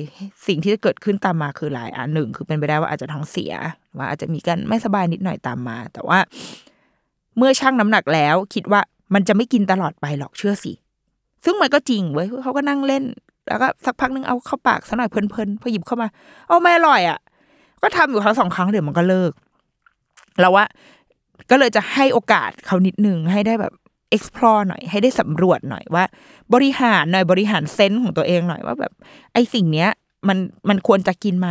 [0.46, 3.52] สิ่งที่จะเกิดขึ้นตามมาคืออะไรอะหนึ่งคือเป็นไปได้ว่าอาจจะท้องเสีย
[3.98, 6.18] ว่าอาจจะมีการไม่สบายนิดหน่อยตามมา แต่ว่า
[7.36, 8.80] เมื่อชั่งน้ำหนักแล้ว คิดว่า
[9.14, 10.72] มันจะไม่กินตลอดไปหรอกเชื่อสิ
[11.44, 13.04] ซึ่งมันก็จริงเว้ยเขาก็นั่งเล่น
[13.48, 16.08] แล้วก็สักพักนึงเอาเข้าปากสักหน่อยเพลินๆพอหยิบเข้ามา
[16.48, 17.18] เอาไม่อร่อยอะ
[17.82, 19.32] ก็ทำอยู่ครั้งสองครั้งเดี๋ยวมันก็เลิก
[20.40, 20.64] แล้วว่า
[21.50, 23.72] ก็เลยจะให้โอกาสเขานิดนึงให้ได้แบบ
[24.16, 26.04] explore หน่อย ให้ได้สำรวจหน่อยว่า
[26.54, 28.92] บริหารหน่อยบริหารเซนส์ของตัวเองหน่อยว่าแบบ
[29.32, 29.90] ไอสิ่งเนี้ย
[30.28, 31.50] มันมันควรจะกินไหม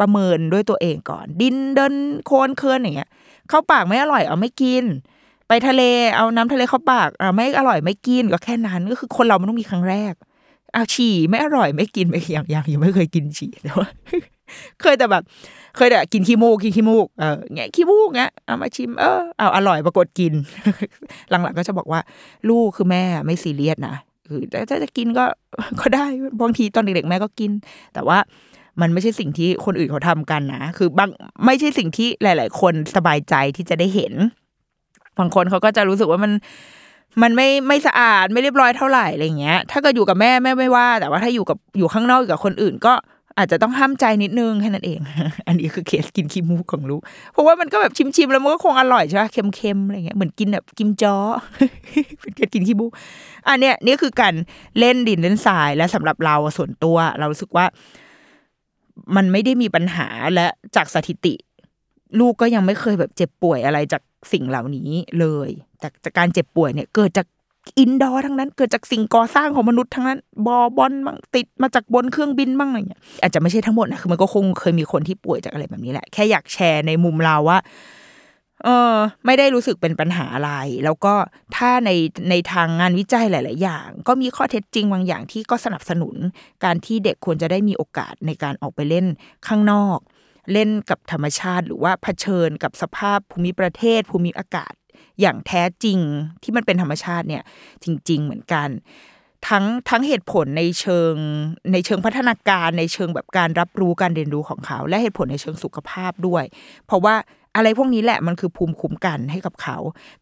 [0.00, 1.94] ประเมินด้วยตัวเองก่อน ดินเดิน
[2.26, 3.10] โคลนเคินอย่างเงี้ย
[3.48, 4.84] เข้าปากไม่อร่อยเอาไม่กิน
[5.48, 5.82] ไปทะเล
[6.16, 10.14] เอาน้ำทะเลเข้าปากเอาไม่อร่อยไม่กินก็แค่นั้นก็คือคนเรามันต้องมีครั้งแรก
[10.72, 13.88] เอาฉี่ไม่อร่อยไม่กินไปอย่างอย่างยังไม่เคยกินฉี่แต่ว่า
[14.80, 15.22] เคยแต่แบบ
[15.76, 20.32] เคยแต่กินขี้มูกกินขี้มูกเออเงี้ยขี้มูกเงี้ยเอามาชิมเออเอาอร่อยปรากฏกิน
[21.30, 22.00] หลังๆก็จะบอกว่า
[22.48, 23.96] ลูกคือแม่ไม่ซีเรียสนะ
[24.28, 25.24] คือถ้าจะกินก็
[25.80, 26.04] ก็ได้
[26.42, 27.50] บางทีตอนเด็กๆแม่ก็กิน
[27.94, 28.18] แต่ว่า
[28.80, 31.08] มันไม่ใช่สิ่งที่คนอื่นเขาทำกันนะ คือบาง
[31.46, 34.12] ไม่ใช่สิ่งที่หลาย ๆ คนสบายใจที่จะได้เห็น
[35.18, 36.32] บางคนเขาก็จะรู้สึกว่ามัน
[37.22, 42.94] มันไม่ไม่สะอาดไม่เรียบร้อยเท่าไหร่อะไรเงี้ย ถ้าเกิดอยู่กับแม่แม่ไม่ว่า แต่ว่าถ้าอยู่กับอยู่ข้างนอกอยู่กับคนอื่นก็
[43.40, 44.98] อาจจะต้องห้ามใจนิดนึงแค่นั้นเอง
[45.46, 47.00] อันนี้คือเคสกินขี้มูกของลูก
[47.32, 51.16] เพราะว่ามันก็แบบชิมๆแล้วมันก็คงอร่อยใช่ไหมเค็มๆอะไรเงี้ยเหมือนกินแบบกิมจ้อ
[52.20, 52.90] เป็นการกินขี้มูก
[53.48, 54.34] อันเนี้ยนี่คือการ
[54.78, 57.66] เล่นดินเล่นทรายและสำหรับเราส่วนตัว เรารู้สึกว่า
[59.16, 61.34] มันไม่ได้มีปัญหาและจากสถิติ
[62.20, 65.50] ลูกก็ยังไม่เคยแบบเจ็บป่วยอะไรจากสิ่งเหล่านี้เลย
[65.82, 67.26] จากจากการเจ็บป่วยเนี่ย เกิดจาก
[67.78, 77.58] อินดอร์ทั้งนั้น เกิดจากสิ่งก่อสร้างของมนุษย์ทั้งนั้น บอบอลบ้างติดมาจากบนเครื่องบินบ้างอะไรเงี้ยอาจจะไม่ใช่ทั้งหมดนะคือมันก็คงเคยมีคนที่ป่วยจากอะไรแบบนี้แหละ แค่อยากแชร์ในมุมเราว่า
[78.64, 78.94] เออ
[79.26, 80.52] ไม่ได้รู้สึกเป็นปัญหาอะไร
[80.84, 81.14] แล้วก็
[81.56, 81.90] ถ้าใน
[82.30, 86.16] ในทางงานวิจัยหลาย ๆ อย่าง ก็มีข้อเท็จจริงบางอย่างที่ก็สนับสนุน
[86.64, 89.06] การที่เด็กควรจะได้มีโอกาสในการออกไปเล่น
[89.46, 89.98] ข้างนอก
[90.52, 94.72] เล่นกับธรรมชาติ หรือว่าเผชิญกับสภาพภูมิประเทศ ภูมิอากาศ
[95.20, 95.98] อย่างแท้จริง
[96.42, 97.42] ที่มันเป็นธรรมชาติเนี่ย
[97.84, 98.68] จริง ๆ เหมือนกัน
[99.48, 101.14] ทั้งทั้งเหตุผลในเชิง
[101.72, 106.44] ในเชิงพัฒนาการในเชิงแบบการรับรู้การเรียนรู้ของเขา และเหตุผลในเชิงสุขภาพด้วย
[106.86, 107.14] เพราะว่า
[107.56, 109.76] อะไรพวกนี้แหละมันคือภูมิคุ้มกันให้กับเขา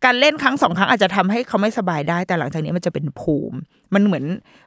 [0.04, 3.56] การเล่นครั้งสองครั้งอาจจะทำให้เขาไม่สบายได้ แต่หลังจากนี้มันจะเป็นภูมิ
[3.94, 4.24] มันเหมือน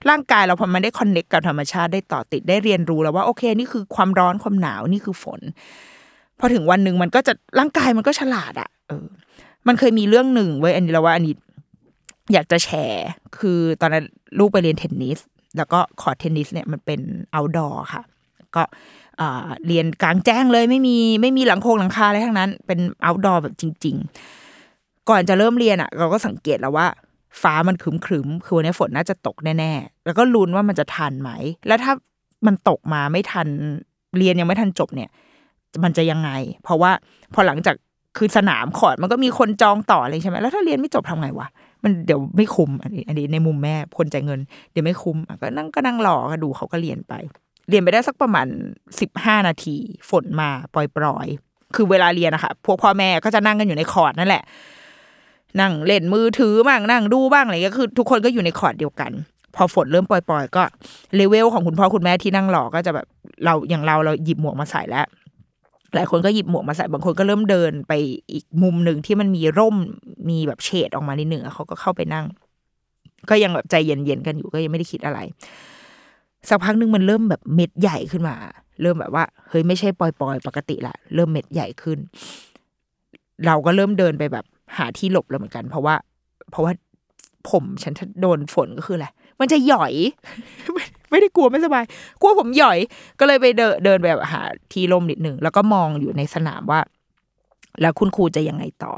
[0.09, 5.41] ร่างกายเราพอมันได้ connect กับธรรมชาติได้ต่อติดได้เรียนรู้แล้วว่าโอเค นี่คือความร้อนความหนาวนี่คือฝน
[6.39, 9.07] พอถึงวันหนึ่งมันก็จะร่างกายมันก็ฉลาดอะเออ
[9.67, 11.35] มันเคยมีเรื่องหนึ่งเว้ยอันนี้เราว่าอันนี้
[12.33, 14.05] อยากจะแชร์คือตอนนั้น
[14.39, 15.19] ลูกไปเรียนเทนนิส
[15.57, 16.99] แล้วก็คอร์ตเทนนิสเนี่ยมันเป็น
[17.35, 18.03] outdoor ค่ะ
[18.55, 18.63] ก็
[19.67, 23.95] เรียนกลางแจ้งเลยไม่มีไม่มีหลังโคงหลังคาอะไรทั้งนั้น เป็น outdoor แบบจริง
[24.51, 26.87] ๆ ก่อนจะเริ่มเรียนอะ เราก็สังเกตแล้วว่า
[27.41, 31.31] ฟ้ามันครึมครึมๆคือวันนี้ฝนน่าจะตกแน่ๆ แล้วก็ลุ้นว่ามันจะทันไหม
[31.67, 31.93] แล้วถ้า
[32.47, 33.47] มันตกมาไม่ทัน
[34.17, 35.09] เรียนยังไม่ทันจบเนี่ย
[35.83, 36.29] มันจะยังไง
[36.63, 36.91] เพราะว่า
[37.33, 37.75] พอหลังจาก
[38.17, 41.47] คือสนามขอดมันก็มีคนจองต่อเลยใช่ไหมแล้วถ้าเรียนไม่จบทำไงวะ
[41.83, 44.39] มันเดี๋ยวไม่คุ้มอันนี้อันนี้ในมุมแม่คนจ่ายเงิน
[44.71, 47.13] เดี๋ยวไม่คุ้มก็นั่งก็นั่งรอก็ดูเขาก็เรียนไป
[47.69, 48.47] เรียนไปได้สักประมาณ
[48.99, 49.77] สิบห้านาที
[50.09, 54.43] ฝนมาปล่อยๆคือเวลาเรียนอะคะพวกพ่อแม่ก็จะนั่งกันอยู่ในคอร์ดนั่นแหละ
[55.61, 59.11] นั่งเล่นมือถือบ้างนั่งดูบ้างอะไรเงี้ยคือ ทุกคนก็อยู่ในคอร์ดเดียวกัน
[59.55, 60.63] พอฝนเริ่มปล่อยๆ ก็
[61.15, 63.05] เลเวลของคุณพ่อคุณแม่ที่นั่งรอก็จะแบบ
[63.45, 65.05] เราอย่างเราเราหยิบหมวกมาใส่แล้ว
[65.95, 67.93] หลายคนก็หยิบหมวกมาใส่บางคนก็เริ่มเดินไป
[68.33, 69.75] อีกมุมหนึ่งที่มันมีร่ม
[70.29, 72.25] มีแบบเฉดออกมานิดหนึ่งอเขาก็เข้าไปนั่ง
[73.29, 75.19] ก็ยังแบบใจเย็นๆกันอยู่ก็ยังไม่ได้คิดอะไร
[76.49, 78.35] สักพักหนึ่งมันเริ่มแบบเม็ดใหญ่ขึ้นมา
[78.81, 81.97] เริ่มแบบว่าเฮ้ยไม่ใช่ปล่อยๆปกติละเริ่มเม็ดใหญ่ขึ้น
[83.45, 84.45] เราก็เริ่มเดินไปแบบ
[84.77, 85.95] หาที่หลบแล้วเหมือนกัน เพราะว่า
[86.51, 86.73] เพราะว่า
[87.49, 89.07] ผมฉันถ้าโดนฝนก็คืออะไร
[89.41, 89.93] มันจะหย่อย
[91.11, 91.83] ไม่ได้กลัวไม่สบาย
[92.21, 92.77] กลัวผมหย่อย
[93.19, 94.41] ก็เลยไปเดินเดินไปแบบหา
[94.73, 96.79] ที่ร่มนิดหนึ่งแล้วก็มองอยู่ในสนามว่า
[97.81, 98.93] แล้วคุณครูจะยังไงต่อ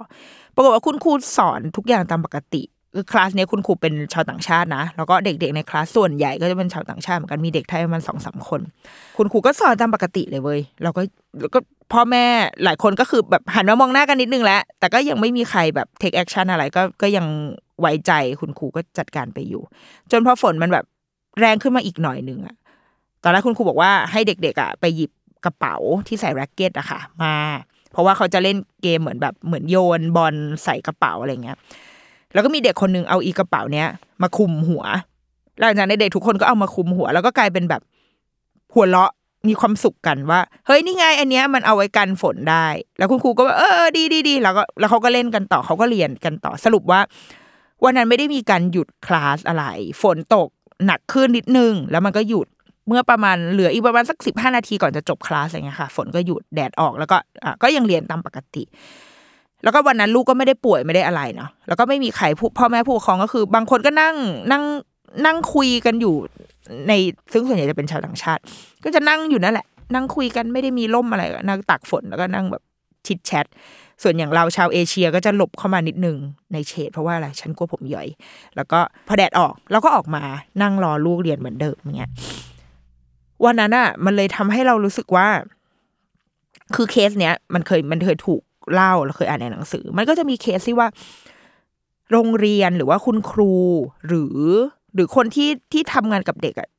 [0.55, 2.63] ปรากฏว่าคุณครูสอนทุกอย่างตามปกติ
[2.95, 8.61] คือคลาสเนี้ยคุณครูเป็นชาวต่างชาตินะ แล้วก็เด็กๆในคลาสส่วนใหญ่ก็จะเป็นชาวต่างชาติเหมือนกันมีเด็กไทยประมาณสองสามคน
[9.17, 11.01] คุณครูก็สอนตามปกติเลยเว้ยเราก็
[11.41, 11.59] แล้วก็
[11.93, 12.25] พ่อแม่
[12.63, 17.25] หลายคนก็คือแบบหันมามองหน้ากันนิดนึงแล้ว แต่ก็ยังไม่มีใครแบบ take action อะไรก็ก็ยัง
[17.81, 19.61] ไว้ใจคุณครูก็จัดการไปอยู่
[20.11, 20.85] จนพอฝนมันแบบ
[21.39, 22.55] แรงขึ้นมาอีกหน่อยหนึ่งอะ
[23.23, 25.11] ตอนแรกคุณครูบอกว่าให้เด็กๆอะไปหยิบ
[25.45, 25.75] กระเป๋า
[26.07, 27.35] ที่ใส่แร็กเก็ตอะค่ะ มา
[27.91, 31.57] เพราะว่าเขาจะเล่นเกมเหมือนแบบเหมือนโยนบอลใส่กระเป๋าอะไรเงี้ย
[32.33, 33.87] แล้วก็มีเด็กคนหนึงเอาอีกระเป๋าเนี้ย
[34.21, 34.83] มาคุมหัว
[35.59, 37.81] หลังจากนั้นเด็กทุกคนก็เอามาคุมหัว แล้วก็กลายเป็นแบบ
[38.73, 39.11] หัวเราะ
[39.47, 42.65] มีความสุขกันว่า เฮ้ยนี่ไงอันเนี้ยมันเอาไว้กันฝนได้
[42.97, 46.99] แล้วคุณครูก็เออดีดีดีแล้วก็แล้วเขาก็เล่นกันต่อเขาก็เรียนกันต่อสรุปว่า
[47.83, 49.65] วันนั้นไม่ได้มีการหยุดคลาสอะไร
[50.01, 50.49] ฝนตก
[50.85, 52.47] หนักขึ้นนิดนึง แล้วมันก็หยุด
[52.87, 58.63] เมื่อประมาณเหลืออีกประมาณสักสิบห้านาทีก่อนจะจบคลาสอะไรเงี้ยค่ะ ฝนก็หยุดแดดออกแล้วก็อะก็ยังเรียนตามปกติ
[59.63, 62.25] แล้วก็วันนั้นลูกก็ไม่ได้ป่วยไม่ได้อะไรเนาะแล้วก็ไม่มีใคร
[62.57, 64.15] พ่อแม่ผู้ปกครองก็คือ บางคนก็นั่ง
[64.51, 64.63] นั่ง
[65.25, 66.15] นั่งคุยกันอยู่
[66.87, 66.93] ใน
[67.33, 68.41] ซึ่งส่วนใหญ่จะเป็นชาวต่างชาติ
[68.83, 72.63] ก็จะนั่งอยู่นั่นแหละ นั่งคุยกันไม่ได้มีร่มอะไรนั่งตักฝนแล้วก็นั่งแบบ
[73.07, 73.45] ชิดแชท
[74.01, 76.17] ส่วนอย่างเราชาวเอเชียก็จะหลบเข้ามานิดนึง
[76.53, 78.07] ในเฉดเพราะว่าอะไรฉันกลัวผมย่อย
[78.55, 80.23] แล้วก็พอแดดออกเราก็ออกมา
[80.61, 82.11] นั่งรอลูกเรียนเหมือนเดิมเงี้ย
[83.45, 85.27] วันนั้นอะ มันเลยทำให้เรารู้สึกว่า
[86.75, 88.41] คือเคสเนี้ย มันเคยมันเคยถูก
[88.73, 90.87] เล่าเราเคยอ่านในหนังสือ มันก็จะมีเคสที่ว่า
[92.11, 93.53] โรงเรียนหรือว่าคุณครู
[94.07, 94.37] หรือ
[94.93, 96.69] หรือคนที่ที่ทำงานกับเด็กอะ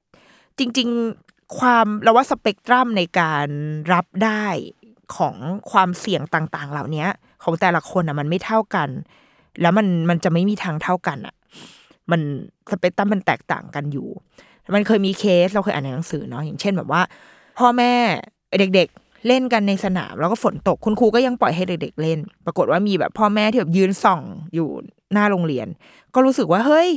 [0.59, 0.89] จริง
[1.23, 3.47] ๆ ความเราว่าสเปกตรัมในการ
[3.93, 4.47] รับได้
[5.17, 5.37] ของ
[5.71, 7.07] ความเสี่ยงต่าง ๆ เหล่านี้
[7.45, 8.89] ของแต่ละคนอะมันไม่เท่ากัน
[9.61, 11.35] แล้วมันมันจะไม่มีทางเท่ากันอะ
[12.11, 12.21] มัน
[12.71, 14.09] สเปกตรัมมันแตกต่างกันอยู่
[14.75, 17.03] มันเคยมีเคสเราเคยอ่านในหนังสือเนาะอย่างเช่นแบบว่า
[17.59, 17.93] พ่อแม่
[18.59, 24.21] เด็กๆเล่นกันในสนามแล้วก็ฝนตกคุณครูก็ยังปล่อยให้เด็กๆเล่น ปรากฏว่ามีแบบพ่อแม่ที่แบบยืนส่อง
[24.55, 24.69] อยู่
[25.13, 25.67] หน้าโรงเรียน
[26.15, 26.89] ก็รู้สึกว่าเฮ้ย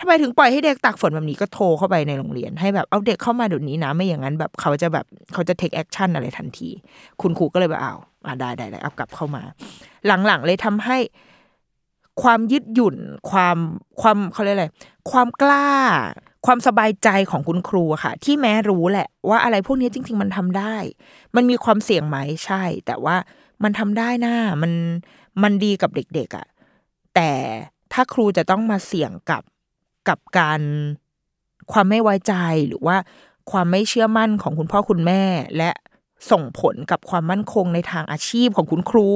[0.00, 6.68] ทำไมถึงปล่อยให้เด็กตากฝนแบบนี้ก็โทรเข้าไปในโรงเรียน ให้แบบเอาเด็กเข้ามาเดี๋ยวนี้นะ ไม่อย่างนั้นแบบเขาจะแบบเขาจะ take action อะไรทันที
[7.20, 7.94] คุณครูก็เลยแบบอ้า
[8.26, 9.42] อ่าได้ได้ได้เอากลับเข้ามา
[10.06, 10.98] หลังๆเลยทำให้
[12.22, 12.96] ความยืดหยุ่น
[13.30, 13.56] ความ
[14.00, 14.66] ความเขาเรียกอะไร
[15.10, 15.70] ความกล้า
[16.46, 20.76] ความสบายใจของคุณครูค่ะ ที่แม้รู้แหละ ว่าอะไรพวกนี้จริง ๆ มันทำได้
[21.36, 23.16] มันมีความเสี่ยงไหมใช่ แต่ว่า
[23.62, 24.72] มันทำได้นะมัน
[25.42, 26.46] มันดีกับเด็กๆอะ
[27.14, 27.30] แต่
[27.92, 29.42] ถ้าครูจะต้องมาเสี่ยงกับ
[30.08, 30.60] กับการ
[31.72, 32.34] ความไม่ไว้ใจ
[32.68, 32.96] หรือว่า
[33.50, 35.22] ความไม่เชื่อมั่นของคุณพ่อคุณแม่
[35.56, 35.70] และ
[36.30, 39.08] ส่งผลกับความมั่นคงในทางอาชีพของคุณครู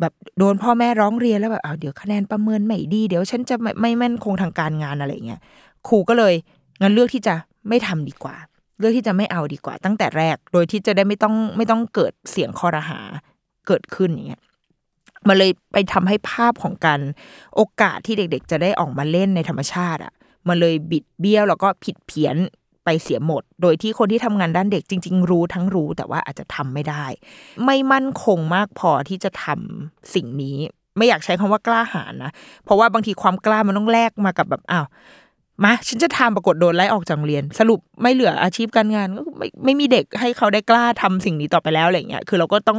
[0.00, 5.40] แบบโดนพ่อแม่ร้องเรียนแล้วแบบเอาเดี๋ยวคะแนนประเมินไม่ดี เดี๋ยวฉันจะไม่ไม่มั่นคงทางการงานอะไรเงี้ย
[5.88, 6.34] ครูก็เลย
[6.82, 7.34] งั้นเลือกที่จะ
[7.68, 8.36] ไม่ทำดีกว่า
[8.78, 13.00] เลือกที่จะไม่เอาดีกว่าตั้งแต่แรก โดยที่จะได้ไม่ต้องไม่ต้องเกิดเสียงคอรหา
[13.66, 14.42] เกิดขึ้นอย่างเงี้ย
[15.28, 17.00] มันเลยไปทำให้ภาพของการ
[17.54, 20.12] โอกาสที่เด็ก ๆ จะได้ออกมาเล่นในธรรมชาติอะ
[20.48, 22.36] มันเลยบิดเบี้ยวแล้วก็ผิดเพี้ยน
[22.84, 27.04] ไปเสียหมด โดยที่คนที่ทำงานด้านเด็กจริง ๆ รู้ทั้งรู้แต่ว่าอาจจะทำไม่ได้
[27.64, 30.58] ไม่มั่นคงมากพอที่จะทำสิ่งนี้
[30.96, 32.32] ไม่อยากใช้คำว่ากล้าหาญนะ
[32.64, 34.86] เพราะว่าบางทีความกล้ามันต้องแลกมากับแบบอ้าว
[35.64, 42.78] มาฉันจะทำปรากฏโดนไล่ออกจากโรงเรียน สรุปไม่เหลืออาชีพการงานก็ไม่ไม่มีเด็กให้เขาได้กล้าทำสิ่งนี้ต่อไปแล้วอะไรเงี้ยคือเราก็ต้อง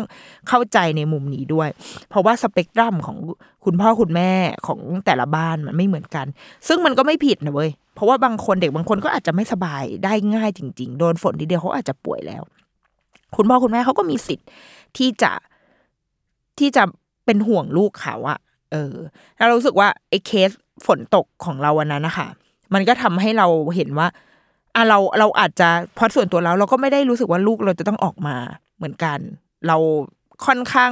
[0.50, 1.70] เข้าใจในมุมนี้ด้วย
[2.10, 3.18] เพราะว่าสเปกตรัมของ
[3.66, 4.32] คุณพ่อคุณแม่
[4.68, 6.26] ของแต่ละบ้านมันไม่เหมือนกัน
[6.68, 12.44] ซึ่งมันก็ไม่ผิดนะเว้ยเพราะว่าบางคนเด็กบางคนก็อาจจะไม่สบายได้ง่ายจริง ๆ โดนฝนทีเดียวเขาอาจจะป่วยแล้ว
[13.38, 14.48] คุณพ่อคุณแม่เขาก็มีสิทธิ์
[14.98, 15.32] ที่จะ
[16.60, 16.84] ที่จะ
[17.26, 18.40] เป็นห่วงลูกเขาอะ
[18.72, 18.94] เออ
[19.38, 20.50] แล้วเรารู้สึกว่าไอ้เคส
[20.86, 22.28] ฝนตกของเราวันนั้นนะคะ
[22.74, 24.08] มันก็ทำให้เราเห็นว่า
[24.76, 28.36] อะเราเราอาจจะเพราะส่วนตัวเราเราก็ไม่ได้รู้สึกว่าลูกเราจะต้องออกมา
[28.78, 29.20] เหมือนกัน
[29.68, 29.78] เรา
[30.46, 30.92] ค่อนข้าง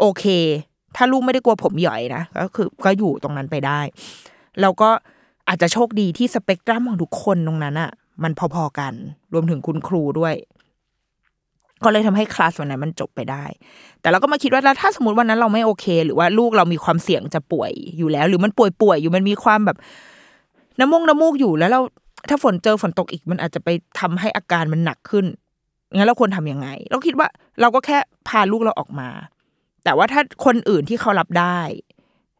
[0.00, 0.24] โอเค
[0.96, 3.80] ถ้าลูกไม่ได้กลัวผมหย่อยนะก็คือก็อยู่ตรงนั้นไปได้
[4.60, 4.90] แล้วก็
[5.48, 7.90] อาจจะโชคดีที่สเปกตรัมของทุกคนตรงนั้นอะ
[8.22, 8.94] มันพอๆกัน
[9.32, 10.34] รวมถึงคุณครูด้วย
[11.84, 13.44] ก็เลยทำให้คลาสวันนั้นมันจบไปได้
[14.00, 19.76] แต่เราก็มาคิดว่าแล้วถ้าสมมติวันนั้นเราไม่โอเค หรือว่าลูกเรามีความเสี่ยงจะป่วยอยู่แล้ว หรือมันป่วยป่วยๆอยู่มันมีความแบบ
[20.80, 21.80] น้ำมูกน้ำมูกอยู่แล้วเรา
[22.28, 23.68] ถ้าฝนเจอฝนตกอีกมันอาจจะไป
[24.00, 25.26] ทำให้อาการมันหนักขึ้น
[25.96, 27.28] งั้นเราควรทำยังไง เราคิดว่า
[27.60, 29.08] เราก็แค่พาลูกเราออกมา
[29.84, 31.60] แต่ว่าถ้าคนอื่นที่เขารับได้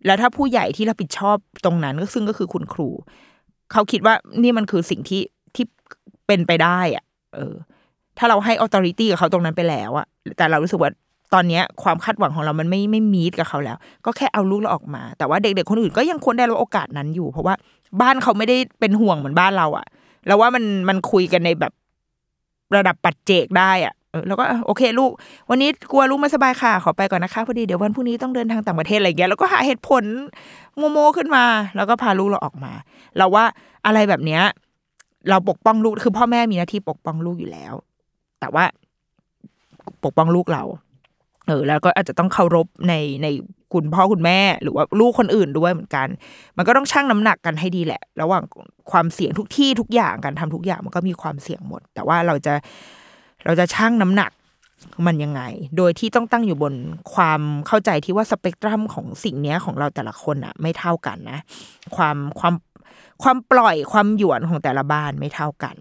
[0.06, 2.88] แล้วถ้าผู้ใหญ่ที่รับผิดชอบตรงนั้นก็ซึ่งก็คือคุณครู
[3.72, 5.22] เขาคิดว่านี่มันคือสิ่งที่
[5.54, 5.64] ที่
[6.26, 7.54] เป็นไปได้อะเออ
[8.18, 10.90] ถ้าเราให้ออ t h o r i t y กับเขาตรงนั้นไปแล้วอะแต่เรารู้สึกว่า
[11.34, 17.54] ตอนนี้ความคาดหวังของเรามันไม่ไม่มีดกับเขาแล้ว ก็แค่เอาลูกเราออกมา แต่ว่าเด็กๆคนอื่นก็ยังควรได้รับโอกาสนั้นอยู่ เพราะว่า
[18.00, 19.86] บ้านเขาไม่ได้เป็นห่วงเหมือนบ้านเราอะ
[20.26, 21.72] แล้วว่ามันมันคุยกันในแบบ
[22.76, 25.10] ระดับปัจเจกได้อะเออแล้วก็โอเคลูก
[25.50, 30.04] วันนี้กลัวลูกไม่สบายค่ะ ขอไปก่อนนะคะพอดีเดี๋ยววันพรุ่งนี้ต้องเดินทางต่างประเทศอะไรเงี้ยแล้วก็หาเหตุผล
[30.76, 31.44] โมโมขึ้นมา
[31.76, 32.72] แล้วก็พาลูกเราออกมา
[33.18, 33.44] เราว่า
[33.86, 34.42] อะไรแบบเนี้ย
[35.28, 37.74] เราปกป้องลูกคือพ่อแม่มีหน้าที่ปกป้องลูกอยู่แล้ว
[38.40, 38.64] แต่ว่า
[40.04, 40.62] ปกป้องลูกเรา
[41.50, 43.26] เออแล้วก็อาจจะต้องเคารพในใน
[43.72, 46.08] คุณพ่อคุณแม่ หรือว่าลูกคนอื่นด้วยเหมือนกัน
[46.56, 48.42] มันก็ต้องชั่งน้ำหนักกันให้ดีแหละ ระหว่าง
[48.90, 52.54] ความเสี่ยงทุกที่ทุกอย่างการทำทุกอย่างมันก็มีความเสี่ยงหมด แต่ว่าเราจะ
[53.44, 54.30] เราจะชั่งน้ำหนัก
[55.06, 55.42] มันยังไง
[55.76, 56.74] โดยที่ต้องตั้งอยู่บน
[57.14, 61.38] ความเข้าใจที่ว่าสเปกตรัมของสิ่งเนี้ยของเราแต่ละคนอะไม่เท่ากันนะ
[61.96, 62.54] ความความ
[63.22, 65.76] ความปล่อยความหยวนของแต่ละบ้านไม่เท่ากัน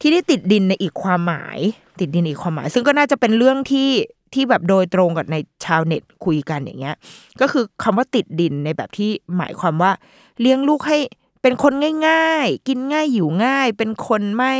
[0.00, 1.58] ที่ได้ติดดินในอีกความหมาย
[2.00, 3.88] ติดดินอีกความหมาย ซึ่งก็น่าจะเป็นเรื่องที่
[4.34, 6.96] ที่แบบโดยตรงกับในชาวเน็ตคุยกันอย่างเงี้ย
[7.40, 9.90] ก็คือคำว่าติดดินในแบบที่หมายความว่า
[10.40, 10.98] เลี้ยงลูกให้
[11.42, 11.72] เป็นคน
[12.08, 14.54] ง่าย ๆ กินง่ายอยู่ง่าย เป็นคนไม่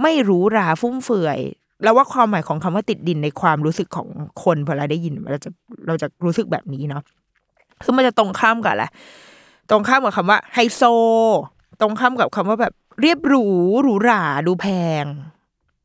[0.00, 1.40] ไม่หรูหราฟุ่มเฟือย
[1.82, 4.08] แล้วว่าความหมายของคำว่าติดดินในความรู้สึกของ
[4.44, 5.50] คนพอเราได้ยินเราจะ
[5.86, 7.02] เราจะรู้สึกแบบนี้เนาะ
[7.84, 8.84] คือมันจะตรงข้ามกับอะไร
[9.70, 10.82] ตรงข้ามกับคำว่าไฮโซ
[11.80, 13.44] ตรงข้ามกับคำว่าแบบเรียบหรู
[13.82, 14.66] หรูหราดูแพ
[15.02, 15.04] ง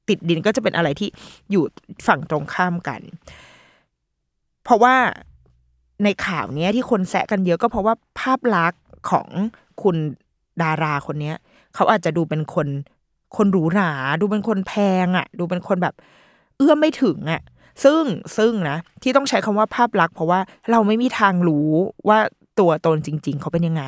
[0.10, 1.10] ติดดินก็จะเป็นอะไรที่
[1.52, 1.64] อยู่
[2.08, 3.02] ฝั่งตรงข้ามกัน
[4.64, 4.96] เพราะว่า
[6.04, 9.28] ในข่าวเนี้ยที่คนแซะกันเยอะก็เพราะว่าภาพลักษณ์ของ
[9.84, 9.96] คุณ
[10.62, 11.36] ดาราคนเนี้ย
[11.76, 12.68] เขาอาจจะดูเป็นคน
[13.38, 13.92] คนหรูหรา
[14.22, 14.74] ดูเป็นคนแพ
[15.06, 15.94] งอะ่ะ ดูเป็นคนแบบ
[16.58, 17.42] เอื้อมไม่ถึงอะ่ะ
[17.84, 18.04] ซึ่ง
[18.38, 20.40] ซึ่งนะที่ต้องใช้คำว่าภาพลักษณ์เพราะว่า
[20.72, 21.70] เราไม่มีทางรู้
[22.08, 22.20] ว่า
[22.60, 23.86] ตัวตนจริง ๆ เขาเป็นยังไง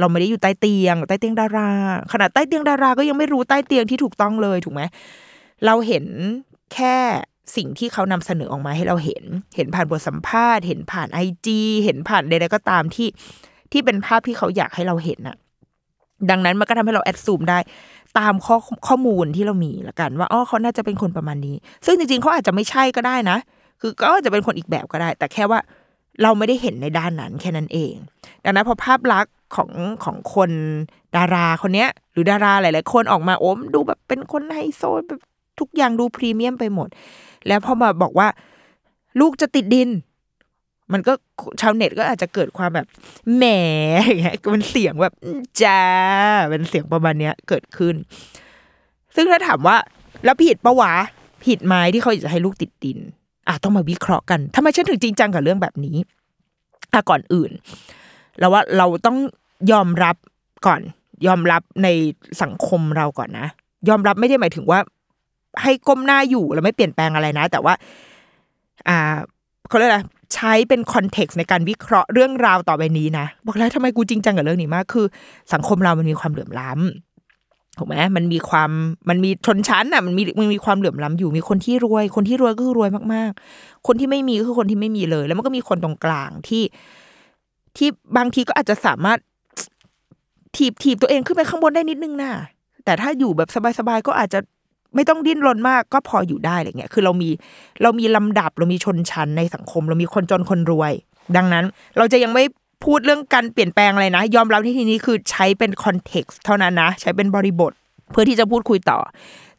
[0.00, 1.70] เราไม่ได้อยู่ใต้เตียง ใต้เตียงดารา
[2.12, 4.82] ขนาดใต้เตียงดาราก็ยังไม่รู้ใต้เตียงที่ถูกต้องเลยถูกไหม
[5.64, 6.04] เราเห็น
[6.74, 6.96] แค่
[7.56, 9.24] สิ่งที่เขานำเสนอออกมาให้เราเห็น
[9.56, 13.08] เห็นผ่านบทสัมภาษณ์ เห็นผ่านไอจีเห็นผ่านใดๆก็ตามที่
[13.72, 15.36] ที่เป็นภาพที่เขาอยากให้เราเห็นน่ะ
[16.30, 17.58] ดังนั้นมันก็ทำให้เราแอดซูมได้
[18.18, 18.56] ตามข้อ
[18.88, 23.38] ข้อมูลที่เรามีละกัน ว่าอ๋อเขาน่าจะเป็นคนประมาณนี้ ซึ่งจริงๆเขาอาจจะไม่ใช่ก็ได้นะ
[23.80, 25.60] คือก็อาจจะเป็นคนอีกแบบก็ได้ แต่แค่ว่า
[26.22, 27.94] เราไม่ได้เห็นในด้านนั้นแค่นั้นเอง
[28.44, 29.70] ดังนั้นพอภาพลักษณ์ของ
[30.04, 30.50] ของคน
[31.16, 35.20] ดาราคนเนี้ย หรือดาราหลายๆคนออกมาโอมดูแบบเป็นคนไฮโซแบบ
[35.60, 36.88] ทุกอย่างดูพรีเมียมไปหมด
[37.46, 38.28] แล้วพอมาบอกว่า
[39.20, 39.90] ลูกจะติดดิน
[40.92, 41.12] มันก็
[41.60, 42.86] ชาวเน็ตก็อาจจะเกิดความแบบ
[43.36, 43.44] แหม
[44.04, 45.14] อย่างเงี้ยเป็นเสียงแบบ
[45.62, 45.82] จ้า
[46.50, 47.94] เป็นเสียงประมาณเนี้ยเกิดขึ้น
[49.16, 49.76] ซึ่งถ้าถามว่า
[50.24, 50.92] แล้วผิดปะวะ
[51.44, 52.98] ผิดไหมที่เขาอยากจะให้ลูกติดดิน
[53.48, 55.96] อะต้องมาวิเคราะห์กันทำไมฉันถึงจริงจังกับเรื่องแบบนี้
[56.92, 57.50] อะก่อนอื่น
[58.38, 59.16] เราว่าเราต้อง
[59.72, 60.16] ยอมรับ
[60.66, 60.80] ก่อน
[61.26, 61.88] ยอมรับใน
[62.42, 63.46] สังคมเราก่อนนะ
[63.88, 64.78] ยอมรับไม่ได้หมายถึงว่า
[65.62, 67.74] ให้ก้มหน้าอยู่แล้วไม่เปลี่ยนแปลงอะไรนะ แต่ว่า
[68.88, 68.98] อ่า
[69.68, 70.00] เขาเรียกอะไร
[70.34, 75.06] ใช้เป็นคอนเท็กซ์ในการวิเคราะห์เรื่องราวต่อไปนี้นะบอกแล้วทำไมกูจริงจังกับเรื่องนี้มากคือ
[75.52, 78.70] สังคมเรามันมีความเหลื่อมล้ำถูกไหมมันมีความ
[79.08, 86.62] มันมีชนชั้นอะมันมีมันมีความเหลื่อมล้ำอยู่มีคนที่รวย คนที่รวยก็คือรวยมากๆ คนที่ไม่มีก็คือคนที่ไม่มีเลย แล้วมันก็มีคนตรงกลางที่
[87.76, 89.18] ที่บางทีก็อาจจะสามารถ
[90.56, 92.30] ถีบถีบตัวเองขึ้นไปข้างบนได้นิดนึงนะ
[92.84, 94.40] แต่ถ้าอยู่แบบสบายๆก็อาจจะ
[94.96, 97.30] ไม่ต้องดิ้นรนมากก็พออยู่ได้อะไรเงี้ยคือเรามี
[97.82, 100.92] เรามีลำดับเรามีชนชั้นในสังคม เรามีคนจนคนรวย
[101.36, 101.64] ดังนั้น
[101.98, 102.44] เราจะยังไม่
[102.84, 107.72] พูดเรื่องการเปลี่ยนแปลงอะไรนะ ยอมรับที่ทีนี้คือใช้เป็นคอนเท็กซ์เท่านั้นนะ ใช้เป็นบริบท
[108.10, 108.98] เพื่อที่จะพูดคุยต่อ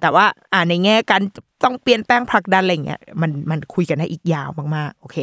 [0.01, 1.21] แต่ว่าอ่าในแง่การ
[1.63, 5.17] ต้องเปลี่ยนแปลงผลักดันอะไรเงี้ยมันมันคุยกันได้อีกยาวมากๆ โอเค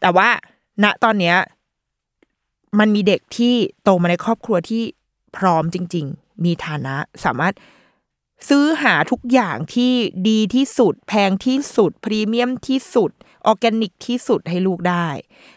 [0.00, 0.28] แต่ว่า
[0.82, 1.36] ณตอนเนี้ย
[2.78, 4.82] มันมีเด็กที่โตมาในครอบครัวที่
[5.36, 7.54] พร้อมจริง ๆ มีฐานะสามารถ
[8.48, 9.92] ซื้อหาทุกอย่างที่
[10.28, 13.10] ดีที่สุด แพงที่สุด พรีเมียมที่สุด
[13.46, 15.06] ออร์แกนิกที่สุดให้ลูกได้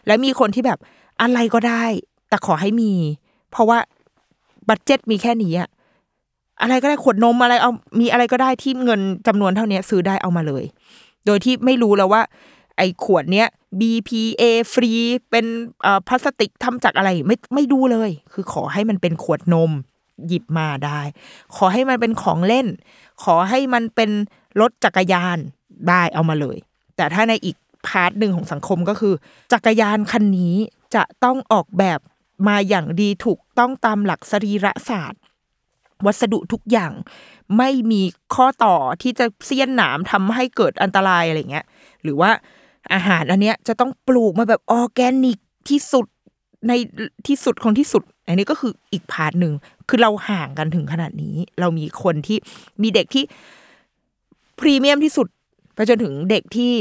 [0.08, 0.80] และมีคนที่แบบ
[1.22, 1.86] อะไรก็ได้
[2.30, 2.94] แต่ขอให้มี
[3.52, 3.80] เพราะว่า
[4.70, 5.70] บัตเจ็ตมีแค่นี้อะ
[6.62, 10.64] อะไรก็ได้ขวดนมอะไรเอามีอะไรก็ได้ที่เงินจำนวนเท่านี้ซื้อได้เอามาเลย
[11.26, 12.22] โดยที่ไม่รู้แล้วว่า
[12.78, 13.48] ไอ้ขวดเนี้ย
[13.80, 14.92] BPA ฟรี
[15.30, 15.46] เป็น
[15.86, 19.72] อ่อพลาสติกทำจากอะไรไม่ไม่ดูเลย คือขอให้มันเป็นขวดนม
[20.28, 21.00] หยิบมาได้
[21.56, 22.68] ขอให้มันเป็นของเล่น
[23.24, 24.10] ขอให้มันเป็น
[24.62, 25.38] รถจักรยาน
[25.90, 26.58] ได้เอามาเลย
[26.96, 27.56] แต่ถ้าในอีก
[27.88, 29.14] part หนึ่งของสังคมก็คือ
[29.54, 30.56] จักรยานคันนี้
[30.96, 32.00] จะต้องออกแบบ
[32.48, 35.22] มาอย่างดีถูกต้องตามหลักสรีระศาสตร์
[36.06, 36.92] วัสดุทุกอย่าง
[37.58, 38.02] ไม่มี
[38.36, 41.66] ข้อต่อที่จะเสี้ยนหนามทำให้เกิดอันตรายอะไรเงี้ย
[42.04, 42.32] หรือว่า
[42.94, 45.38] อาหารอันเนี้ยจะต้องปลูกมาแบบออแกนิก
[45.70, 46.06] ที่สุด
[46.68, 46.72] ใน
[47.28, 49.54] ที่สุดของที่สุด อันนี้ก็คืออีก part หนึ่ง
[49.90, 52.38] คือเราห่างกันถึงขนาดนี้ เรามีคนที่
[52.82, 53.24] มีเด็กที่
[54.60, 55.28] พรีเมียมที่สุด
[55.74, 56.74] ไปจนถึงเด็กที่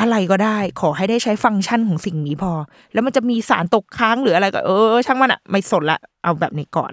[0.00, 2.52] อะไรก็ได้ ขอให้ได้ใช้ฟังก์ชันของสิ่งนี้พอ
[2.92, 6.92] แล้วมันจะมีสารตกค้างหรืออะไรก็เออ ช่างมันอะไม่สนละ เอาแบบนี้ก่อน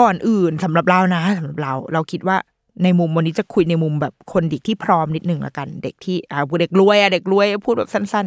[0.00, 2.36] ก่อนอื่นสำหรับเรานะสำหรับเราเราคิดว่า
[2.82, 8.26] ในมุมวันนี้จะคุยในมุมแบบคนเด็กที่พร้อมนิดหนึ่งละกัน เด็กที่อ่าเด็กรวยอะเด็กรวยพูดแบบสั้น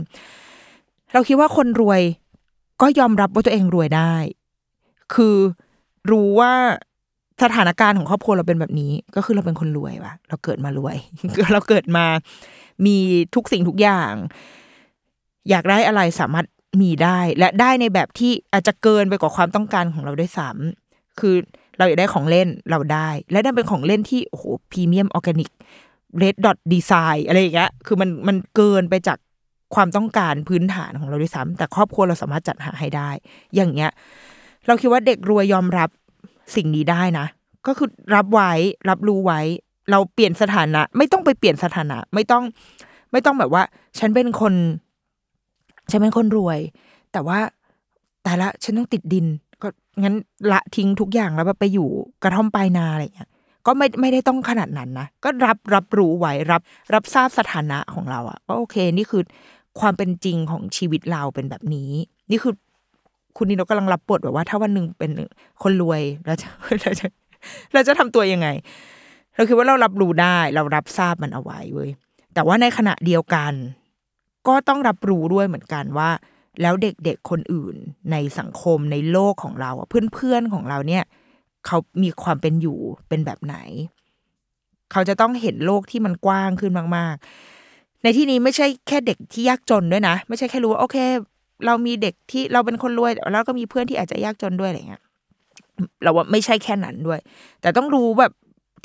[0.56, 2.02] ๆ เราคิดว่าคนรวย
[2.82, 4.14] ก็ยอมรับว่าตัวเองรวยได้
[5.14, 5.36] คือ
[6.12, 6.54] รู้ว่า
[7.44, 10.96] สถานการณ์ของครอบครัวเราเป็นแบบนี้ ก็คือเราเป็นคนรวยว่ะ เราเกิดมารวย
[11.54, 12.06] เราเกิดมา
[12.86, 12.98] มี
[13.36, 14.14] ทุกสิ่งทุกอย่าง
[15.50, 16.46] อยากได้อะไรสามารถ
[16.82, 21.36] มีได้ และได้ในแบบที่อาจจะเกินไปกว่าความต้องการของเราด้วยซ้ำคือ
[21.80, 25.50] เราอยากได้ของเล่นเราได้ และนั่นเป็นของเล่นที่โอ้โห premium organic
[26.18, 29.18] Red Dot Design อะไรอย่างเงี้ยคือมันมันเกินไปจาก
[29.76, 33.10] ความต้องการพื้นฐานของเราด้วยซ้ำแต่ครอบครัวเราสามารถจัดหาให้ได้
[33.56, 33.92] อย่างเงี้ย
[34.68, 35.90] เราคิดว่าเด็กรวยยอมรับ
[36.56, 37.26] สิ่งนี้ได้นะ
[37.68, 38.52] ก็คือรับไว้
[38.90, 39.42] รับรู้ไว้
[39.92, 42.44] เราเปลี่ยนสถานะ ไม่ต้องไปเปลี่ยนสถานะ ไม่ต้อง
[43.12, 43.64] ไม่ต้องแบบว่า
[44.00, 44.54] ฉันเป็นคน
[45.92, 46.60] ฉันเป็นคนรวย
[47.12, 47.40] แต่ว่า
[48.24, 49.26] แต่ละฉันต้องติดดิน
[50.04, 50.16] งั้น
[50.52, 51.90] ละทิ้งทุกอย่างแล้วแบบไปอยู่
[52.24, 53.30] กระท่อมปลายนาอะไรอย่างเงี้ย
[53.66, 56.62] ก็ไม่ไม่ได้ต้องขนาดนั้นนะก็รับรับรู้ไว้รับ
[56.94, 59.24] รับทราบสถานะของเราอะว่าโอเคนี่คือ
[59.80, 61.92] ความเป็นจริงของชีวิตเราเป็นแบบนี้
[62.32, 62.54] นี่คือ
[63.38, 65.12] คุณนี่เรากำลังรับบทแบบว่า ถ้าวันหนึ่งเป็น
[65.64, 66.48] คนรวยเราจะ
[66.82, 67.08] เราจะ
[67.74, 68.48] เราจะทำตัวยังไง
[69.36, 71.90] เราคิดว่าเรารับรู้ได้ เรารับทราบมันเอาไว้เว้ย
[72.34, 73.54] แต่ว่าในขณะเดียวกัน
[74.48, 76.10] ก็ต้องรับรู้ด้วยเหมือนกันว่า
[76.62, 77.76] แล้วเด็กๆคนอื่น
[78.12, 79.72] ในสังคมในโลกของเรา
[80.14, 81.04] เพื่อนๆของเราเนี่ย
[81.66, 83.58] เขามีความเป็นอยู่เป็นแบบไหน
[84.92, 87.16] เขาจะต้องเห็นโลกที่มันกว้างขึ้นมาก
[87.60, 90.98] ๆ ในที่นี้ไม่ใช่แค่เด็กที่ยากจนด้วยนะ ไม่ใช่แค่รู้ว่าโอเค
[91.66, 95.04] เรามีเด็กที่เราเป็นคนรวยแล้วก็มีเพื่อนที่อาจจะยากจนด้วยอะไรเงี้ย
[96.04, 97.20] เราว่าไม่ใช่แค่นั้นด้วย
[97.62, 98.32] แต่ต้องรู้แบบ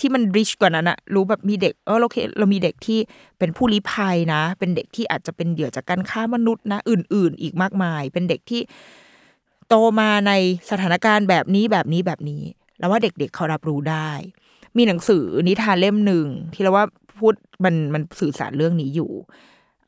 [0.00, 2.98] ที่มันริชกว่านั้นอะรู้แบบมีเด็กเออโอเคเรามีเด็กที่
[3.38, 8.61] เป็นผู้ลี้ภัยนะ เป็นเด็กที่อาจจะเป็นเหยื่อจากการค้ามนุษย์นะ อื่น ๆ อีกมากมาย เป็นเด็กที่
[9.68, 10.33] โตมาใน
[10.70, 12.42] สถานการณ์แบบนี้แบบนี้แบบนี้
[12.78, 14.11] แล้วว่าเด็กๆเขารับรู้ได้
[14.76, 16.85] มีหนังสือนิทานเล่มหนึ่งที่เราว่า
[17.18, 19.11] พูดมันมันสื่อสารเรื่องนี้อยู่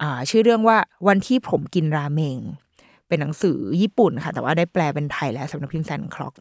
[0.03, 2.41] อ่า ชื่อเรื่องว่าวันที่ผมกินราเมง
[3.09, 6.35] เป็นหนังสือญี่ปุ่นค่ะ แต่ว่าได้แปลเป็นไทยแล้วสำนักพิมพ์แซนคล็อก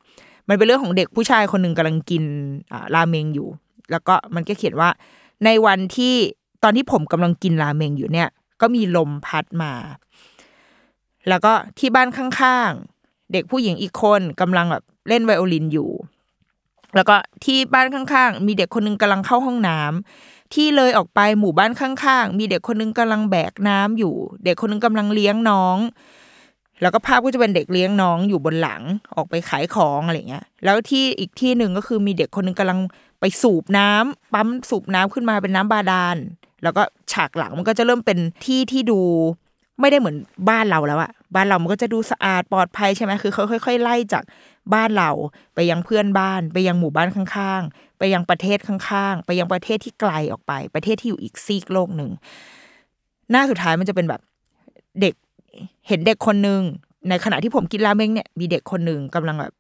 [0.50, 2.24] มันเป็นเรื่องของเด็กผู้ชายคนหนึ่งกำลังกิน
[2.72, 3.48] อ่าราเมงอยู่
[3.92, 4.90] แล้วก็มันก็เขียนว่า
[5.46, 6.16] ในวันที่
[6.64, 8.30] ตอนที่ผมกำลังกินราเมงอยู่เนี่ย
[8.62, 9.74] ก็มีลมพัดมา
[11.30, 15.90] แล้วก็ที่บ้านข้างๆ เด็กผู้หญิงอีกคนกำลังแบบเล่นไวโอลินอยู่
[16.96, 24.14] แล้วก็ที่บ้านข้างๆ มีเด็กคนนึงกำลังเข้าห้องน้ำที่เลยออกไปหมู่บ้านข้างๆ มีเด็กคนนึงกำลังแบกน้ำอยู่
[24.46, 25.78] เด็กคนนึงกำลังเลี้ยงน้อง
[26.82, 28.82] แล้วก็ภาพก็จะเป็นเด็กเลี้ยงน้องอยู่บนหลัง
[29.16, 32.80] ออกไปขายของอะไรเงี้ย แล้วที่อีกที่หนึ่งก็คือมีเด็กคนนึงกำลัง
[33.20, 36.18] ไปสูบน้ำปั๊มสูบน้ำขึ้นมาเป็นน้ำบาดาล
[36.64, 39.02] แล้วก็ฉากหลังมันก็จะเริ่มเป็นที่ที่ดู
[39.80, 40.18] ไม่ได้เหมือน
[40.50, 44.24] บ้านเราแล้วอะบ้านเรามันก็จะดูสะอาดปลอดภัยใช่ไหมคือเขาค่อย ๆ ไล่จาก
[44.74, 45.12] บ้านเรา
[45.56, 52.10] ไปยังเพื่อนบ้าน ไปยังหมู่บ้านข้างๆ ไปยังประเทศข้างๆ ไปยังประเทศที่ไกลออกไป ประเทศที่อยู่อีกซีกโลกหนึ่ง
[53.32, 54.22] หน้าสุดท้ายมันจะเป็นแบบ
[55.02, 55.14] เด็ก
[55.88, 56.62] เห็นเด็กคนหนึ่ง
[57.10, 59.54] ในขณะที่ผมกินราเมงเนี่ยมีเด็กคนหนึ่งกำลังแบบ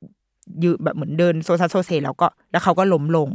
[0.63, 3.29] ยืนแบบเหมือนเดินโซซัสโซเซแล้วก็แล้วเขาก็ล้มลง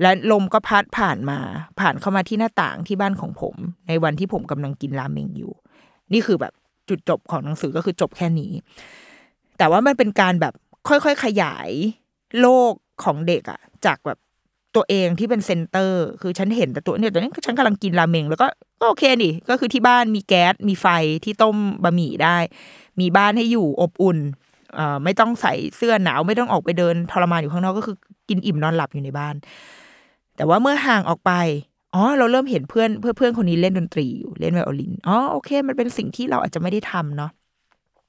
[0.00, 1.38] และลมก็พัดผ่านมา
[1.80, 3.54] ผ่านเข้ามาที่หน้าต่างที่บ้านของผม
[3.88, 5.52] ในวันที่ผมกำลังกินราเมงอยู่
[6.12, 6.52] นี่คือแบบ
[6.88, 8.52] จุดจบของหนังสือก็คือจบแค่นี้
[9.58, 10.54] แต่ว่ามันเป็นการแบบ
[10.88, 11.70] ค่อยๆขยาย
[12.40, 12.72] โลก
[13.04, 14.18] ของเด็กอะจากแบบ
[14.76, 18.46] ตัวเองที่เป็นเซนเตอร์ คือฉันเห็นแต่ตัวเนี่ยตอนนี้ฉันกำลังกินราเมงแล้วก็
[18.80, 20.86] ก็โอเคนี่ก็คือที่บ้านมีแก๊สมีไฟ
[21.24, 22.36] ที่ต้มบะหมี่ได้
[23.00, 24.18] มีบ้านให้อยู่อบอุ่น
[24.74, 27.96] เอ่อไม่ต้องใส่เสื้อหนาวไม่ต้องออกไปเดินทรมานอยู่ข้างนอกก็คือ
[28.28, 29.34] กินอิ่มนอนหลับอยู่ในบ้าน
[30.36, 31.32] แต่ว่าเมื่อห่างออกไป
[31.94, 37.30] อ๋อเราเริ่มเห็นเพื่อนเพื่อนเพื่อนคนนี้เล่นดนตรีอยู่เล่นไวโอลินอ๋อโอเค มันเป็นสิ่งที่เราอาจจะไม่ได้ทำเนาะ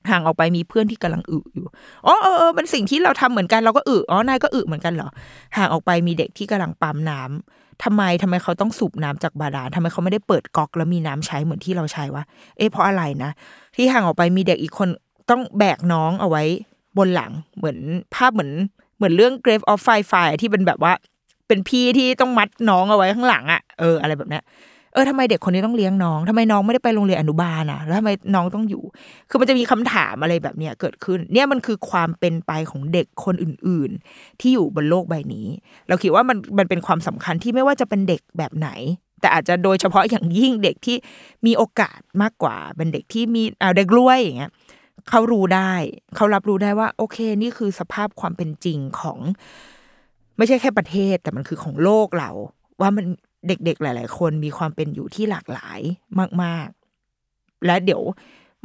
[0.09, 1.67] ห่างออกไปมีเพื่อนที่กำลังอึอยู่
[2.05, 5.09] อ๋อเออเออเป็นสิ่งที่เราทำเหมือนกันเราก็อึ อ๋อนายก็อึเหมือนกันเหรอ
[5.57, 12.23] ห่างออกไปมีเด็กที่กำลังปั๊มน้ำทำไมทำไมเขาต้องสูบน้ำจากบาดาลทำไมเขาไม่ได้เปิดก๊อกแล้วมีน้ำใช้เหมือนที่เราใช้วะ
[12.57, 13.31] เอ๊ะเพราะอะไรนะ
[13.75, 14.89] ที่ห่างออกไปมีเด็กอีกคน
[15.29, 16.43] ต้องแบกน้องเอาไว้
[16.97, 17.77] บนหลัง เหมือน
[18.15, 18.51] ภาพเหมือน
[18.97, 20.93] เหมือนเรื่อง Grave of Firefly ที่เป็นแบบว่า
[21.47, 24.43] เป็นพี่ที่ต้องมัดน้องเอาไว้ข้างหลังอะเอออะไรแบบเนี้ย
[24.93, 28.83] เออทำไมเด็กคนนี้ต้องเลี้ยงน้องทำไมน้องไม่ได้ไปโรงเรียนอนุบาลอะ แล้วทำไมน้องต้องอยู่
[29.29, 35.47] คือมันจะมีคำถามอะไรแบบเนี้ยเกิดขึ้น เนี่ยมันคือความเป็นไปของเด็กคนอื่น ๆ ที่อยู่บนโลกใบนี้
[35.87, 38.69] เราคิดว่ามันมันเป็นความสำคัญที่ไม่ว่าจะเป็นเด็กแบบไหน
[39.21, 40.97] แต่อาจจะโดยเฉพาะอย่างยิ่งเด็กที่
[41.45, 44.51] มีโอกาสมากกว่า เป็นเด็กที่มีอ่าเด็กรวยอย่างเงี้ย
[45.09, 45.73] เขารู้ได้
[46.15, 49.19] เขารับรู้ได้ว่า โอเค นี่คือสภาพความเป็นจริงของ
[50.37, 52.31] ไม่ใช่แค่ประเทศ แต่มันคือของโลกเรา
[52.81, 53.05] ว่ามัน
[53.47, 55.79] เด็กๆ หลาย ๆ คนมีความเป็นอยู่ที่หลากหลาย
[56.43, 56.67] มาก
[57.17, 58.01] ๆ และเดี๋ยว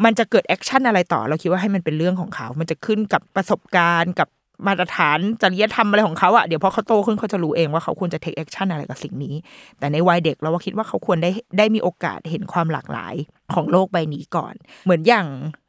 [0.05, 4.29] มันจะเกิด action อะไรต่อ เราคิดว่าให้มันเป็นเรื่องของเขา มันจะขึ้นกับประสบการณ์กับ
[4.67, 9.35] มาตรฐานจริยธรรมอะไรของเขาอะเดี๋ยวพอเขาโตขึ้นเขาจะรู้เองว่าเขาควรจะ take action อะไรกับสิ่งนี้
[9.79, 13.15] แต่ในวัยเด็กเราว่าคิดว่าเขาควรได้ได้มีโอกาสเห็นความหลากหลาย
[13.55, 14.55] ของโลกใบนี้ก่อน
[14.85, 15.27] เหมือนอย่าง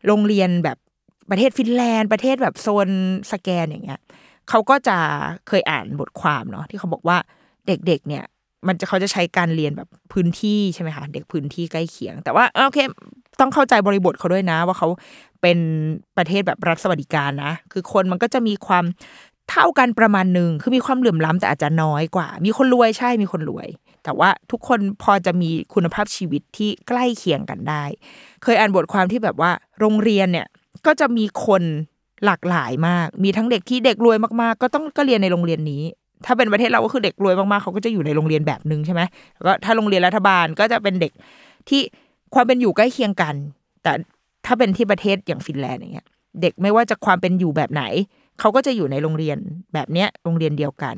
[0.08, 0.78] โรงเรียนแบบ
[1.30, 2.90] ประเทศฟินแลนด์ประเทศแบบโซน
[3.32, 4.00] สแกนอย่างเงี้ย
[4.50, 4.98] เขาก็จะ
[5.48, 7.18] เคยอ่านบทความเนาะที่เขาบอกว่า
[7.68, 8.24] เด็กๆเนี่ย
[8.68, 12.80] มันจะเขาจะใช้การเรียนแบบพื้นที่ใช่ไหมคะเด็กพื้นที่ใกล้เคียง แต่ว่าโอเค
[13.40, 14.88] ต้องเข้าใจบริบทเขาด้วยนะ ว่าเขา
[15.42, 15.58] เป็น
[16.18, 18.86] ประเทศแบบรัฐสวัสดิการนะ คือคนมันก็จะมีความ
[19.52, 23.68] เท่ากันประมาณหนึ่งคือมีความเหลื่อมล้ำแต่อาจจะน้อยกว่า มีคนรวยใช่มีคนรวย
[24.04, 27.84] แต่ว่าทุกคนพอจะมีคุณภาพชีวิตที่ใกล้เคียงกันได้
[28.44, 30.48] เคยอ่านบทความที่แบบว่า โรงเรียนเนี่ย
[30.86, 31.64] ก็จะมีคน
[32.26, 35.84] หลากหลายมาก มีทั้งเด็กที่เด็กรวยมากๆ ก็ต้องก็เรียนในโรงเรียนนี้
[36.26, 39.02] ถ้าเป็นประเทศเราก็คือเด็กรวยมากๆเขาก็จะอยู่ในโรงเรียนแบบนึงใช่ไหม
[39.36, 41.12] แล้วก็ถ้าโรงเรียนรัฐบาลก็จะเป็นเด็ก
[41.70, 41.82] ที่
[42.34, 43.36] ความเป็นอยู่ใกล้เคียงกัน
[43.84, 43.94] แต่
[44.46, 46.08] ถ้าเป็นที่ประเทศอย่างฟินแลนด์อย่างเงี้ย
[46.42, 47.84] เด็กไม่ว่าจะความเป็นอยู่แบบไหน
[48.40, 49.38] เขาก็จะอยู่ในโรงเรียน
[49.74, 50.96] แบบเนี้ยโรงเรียนเดียวกัน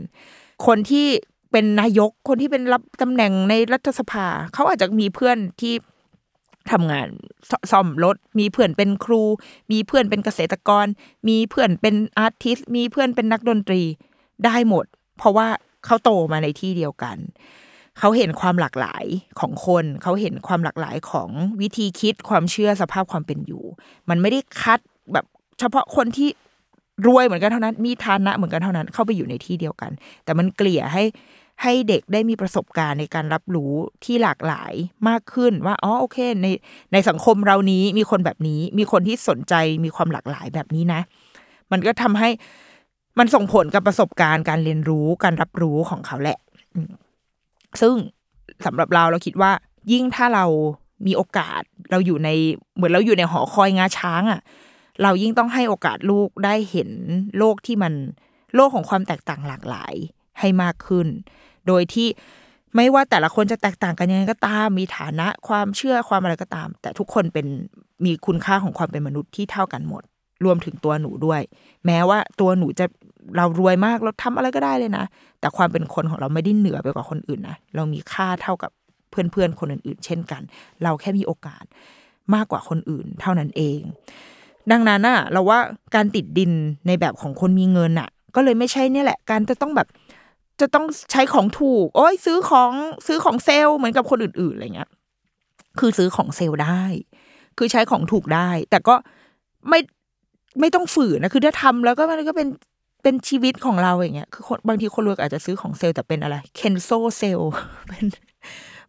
[0.66, 1.08] คนที่
[1.52, 5.74] เป็นนายกคนที่เป็นรับตำแหน่งในรัฐสภา เขาอาจจะมีเพื่อนที่
[6.72, 7.08] ทำงาน
[7.50, 9.24] ซซ่อมรถ มีเพื่อนเป็นครู
[9.72, 10.86] มีเพื่อนเป็นเกษตรกร
[11.28, 13.82] มีเพื่อนเป็นอาร์ติสมีเพื่อนเป็นนักดนตรี
[14.46, 14.86] ได้หมด
[15.20, 15.48] เพราะว่า
[15.86, 17.18] เขาโตมาในที่เดียวกัน
[18.00, 19.06] เขาเห็นความหลากหลาย
[19.40, 21.30] ของคน เขาเห็นความหลากหลายของ
[21.62, 23.64] วิธีคิดความเชื่อสภาพความเป็นอยู่
[24.10, 24.80] มันไม่ได้คัด
[25.14, 25.26] แบบ
[25.60, 26.30] เฉพาะคนที่
[27.08, 29.92] รวยเหมือนกันเท่านั้น มีฐานะเหมือนกันเท่านั้น เข้าไปอยู่ในที่เดียวกัน
[30.24, 31.04] แต่มันเกลี่ยให้
[31.64, 34.74] ให้เด็กได้มีประสบการณ์ในการรับรู้ที่หลากหลาย
[35.10, 36.48] มากขึ้นว่าอ๋อโอเค ใน
[36.94, 39.54] ในสังคมเรานี้มีคนแบบนี้ มีคนที่สนใจ
[39.86, 41.02] มีความหลากหลายแบบนี้นะ
[41.72, 42.30] มันก็ทำให้
[43.20, 46.38] มันส่งผลกับประสบการณ์การเรียนรู้การรับรู้ของเขาแหละ
[47.82, 47.96] ซึ่ง
[48.66, 49.52] สำหรับเราเราคิดว่า
[49.92, 50.46] ยิ่งถ้าเรา
[51.08, 51.62] มีโอกาส
[51.92, 52.30] เราอยู่ใน
[52.76, 54.42] เหมือนเราอยู่ในหอคอยงาช้างอะ่ะ
[55.04, 56.90] เรายิ่งต้องให้โอกาสลูกได้เห็น
[57.38, 57.94] โลกที่มัน
[58.56, 59.94] โลกของความแตกต่างหลากหลาย
[60.40, 61.08] ให้มากขึ้น
[61.68, 62.08] โดยที่
[62.76, 67.48] ไม่ว่าแต่ละคนจะแตกต่างกันยังไงก็ตาม มีฐานะความเชื่อความอะไรก็ตาม แต่ทุกคนเป็น
[68.06, 70.04] มีคุณค่าของความเป็นมนุษย์ที่เท่ากันหมด
[70.46, 71.42] รวมถึงตัวหนูด้วย
[71.86, 72.86] แม้ว่าตัวหนูจะ
[73.38, 75.06] เรารวยมากเราทำอะไรก็ได้เลยนะ
[75.40, 78.72] แต่ความเป็นคนของเราไม่ได้เหนือไปกว่าคนอื่นนะเรามีค่าเท่ากับ
[79.12, 80.42] เพื่อนๆคนอื่นๆ เช่นกัน
[80.84, 81.64] เราแค่มีโอกาส
[82.36, 83.82] มากกว่าคนอื่น เท่านั้นเอง
[84.72, 85.60] ดังนั้นน่ะเราว่า
[85.96, 86.52] การติดดิน
[86.88, 89.88] ในแบบของคนมีเงินน่ะก็เลยไม่ใช่เนี่ยแหละ การจะต้องแบบ
[90.62, 92.72] จะต้องใช้ของถูก โอ้ยซื้อของ
[93.08, 94.90] ซื้อของเซลล์เหมือนกับคนอื่นๆอะไรเงี้ย
[95.80, 96.84] คือซื้อของเซลล์ได้
[97.58, 98.96] คือใช้ของถูกได้ แต่ก็
[99.70, 99.80] ไม่
[100.60, 102.48] ไม่ต้องฝืนนะ คือถ้าทำแล้วก็มันก็เป็น
[103.04, 107.40] เป็นชีวิตของเราอย่างเงี้ย คือคนบางทีคนรวยอาจจะซื้อของเซลแต่เป็นอะไร Kenzo sale
[107.88, 108.06] เป็น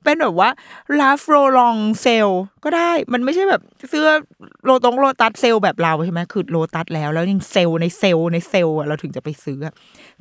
[0.05, 0.51] เป็นแบบว่า
[1.01, 2.29] Ralph Lauren sale
[2.65, 4.09] ก็ได้ มันไม่ใช่แบบเสื้อ
[4.65, 9.59] โลตงโลตัสเซลแบบเราใช่ไหมคือโลตัสแล้ว แล้วยังเซลในเซลในเซลอะเราถึงจะไปซื้อ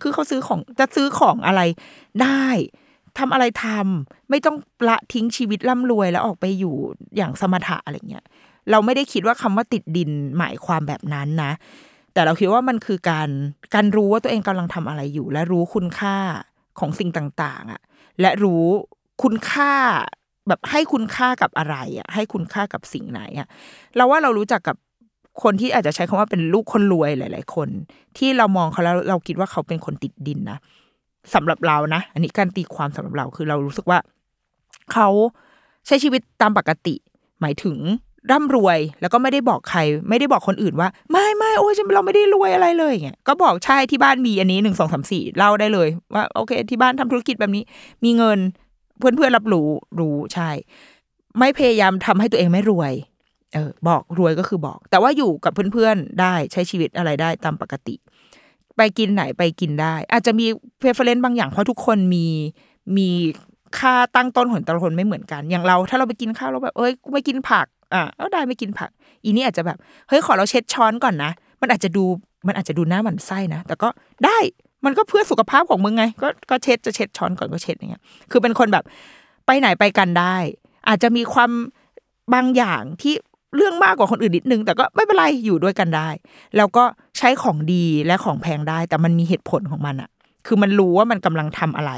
[0.01, 1.61] คือเขาซื้อของจะซื้อของอะไร
[2.21, 2.45] ได้
[3.17, 4.55] ทำอะไรทำไม่ต้อง
[4.89, 6.75] ละทิ้งชีวิตร่ำรวยแล้วออกไปอยู่
[7.17, 8.25] อย่างสมถะอะไรเงี้ย
[8.71, 11.51] เราไม่ได้คิดว่าคำว่าติดดินหมายความแบบนั้นนะ
[12.19, 13.29] แต่เราคิดว่ามันคือการ
[13.75, 16.15] การรู้ว่าตัวเองกำลังทำอะไรอยู่ และรู้คุณค่า
[16.79, 17.81] ของสิ่งต่างๆอะ
[18.21, 18.65] และรู้
[19.23, 19.71] คุณค่า
[20.47, 23.47] แบบให้คุณค่ากับอะไรอะให้คุณค่ากับสิ่งไหนอะ
[23.95, 24.77] เราว่าเรารู้จักกับ
[25.43, 27.69] คนที่อาจจะใช้คำว่าเป็นลูกคนรวยหลาย ๆ คน
[28.17, 30.57] ที่เรามองเขาแล้วเราคิดว่าเขาเป็นคนติดดินนะ
[31.33, 33.99] สำหรับเรานะ อันนี้การตีความสำหรับเราคือเรารู้สึกว่า
[34.93, 35.09] เขา
[35.87, 36.95] ใช้ชีวิตตามปกติ
[37.41, 37.77] หมายถึง
[38.31, 47.63] ร่ำรวยแล้วก็ไม่ได้บอกใคร ไม่ได้บอกคนอื่นว่า ไม่ไม่โอ้ยเราไม่ได้รวยอะไรเลยเงี้ยก็บอกใช่ที่บ้านมีอันนี้หนึ่งสองสามสี่เล่าได้เลยว่าโอเค ที่บ้านทำธุรกิจแบบนี้
[48.03, 48.39] มีเงิน
[48.99, 49.67] เพื่อนเพื่อนรับรู้
[49.99, 50.49] รู้ใช่
[51.39, 52.93] ไม่พยายามทำให้ตัวเองไม่รวย
[53.53, 57.95] เออ บอกรวยก็คือบอก แต่ว่าอยู่กับเพื่อนๆได้ใช้ชีวิตอะไรได้ตามปกติ
[58.77, 60.45] ไปกินไหนไปกินได้ อาจจะมี
[60.79, 62.25] preference บางอย่างเพราะทุกคนมี
[62.97, 63.09] มี
[63.79, 68.89] ค่าตั้งต้นของแต่ละคนไม่เหมือนกัน อย่างเรา ถ้าเราไปกินข้าวเราแบบเอ้ยกูไม่กินผัก อะเอาได้ไม่กินผัก
[69.23, 69.77] อีนี่อาจจะแบบ
[70.09, 71.31] เฮ้ยขอเราเช็ดช้อนก่อนนะ
[71.61, 72.03] มันอาจจะดู
[72.47, 73.89] มันอาจจะดูน่าหมั่นไส้นะ แต่ก็
[74.25, 74.37] ได้
[74.85, 78.83] มันก็เพื่อสุขภาพของมึงไง ก็ก็เช็ดจะเช็ดช้อนก่อนก็เช็ดอย่างเงี้ย คือเป็นคนแบบ
[79.45, 80.35] ไปไหนไปกันได้
[80.87, 81.51] อาจจะมีความ
[82.33, 83.13] บางอย่างที่
[83.55, 86.09] เรื่องมากกว่าคนอื่นนิดนึง แต่ก็ไม่เป็นไรอยู่ด้วยกันได้
[86.57, 86.83] แล้วก็
[87.17, 90.09] ใช้ของดีและของแพงได้ แต่มันมีเหตุผลของมันอะ
[90.47, 91.91] คือมันรู้ว่ามันกำลังทำอะไร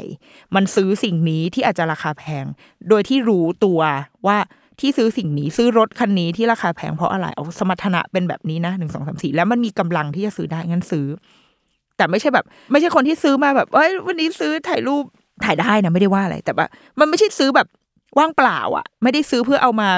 [0.55, 2.45] มันซื้อสิ่งนี้ที่อาจจะราคาแพง
[2.89, 3.79] โดยที่รู้ตัว
[4.27, 4.37] ว่า
[4.81, 11.05] ที่ซื้อสิ่งนี้ซื้อรถคันนี้ที่ราคาแพงเพราะอะไรเอาสมรรถนะเป็นแบบนี้นะหนึ่งสองสามสี่แล้วมันมีกำลังที่จะซื้อได้งั้นซื้อ
[11.97, 15.03] แต่ไม่ใช่แบบ ไม่ใช่คนที่ซื้อมาแบบเอ้ยวันนี้ซื้อถ่ายรูป
[15.45, 16.65] ถ่ายได้นะไม่ได้ว่าอะไร แต่ว่า
[16.99, 17.67] มันไม่ใช่ซื้อแบบ
[18.17, 19.89] ว่างเปล่า อะ ไม่ได้ซื้อเพื่อเอามา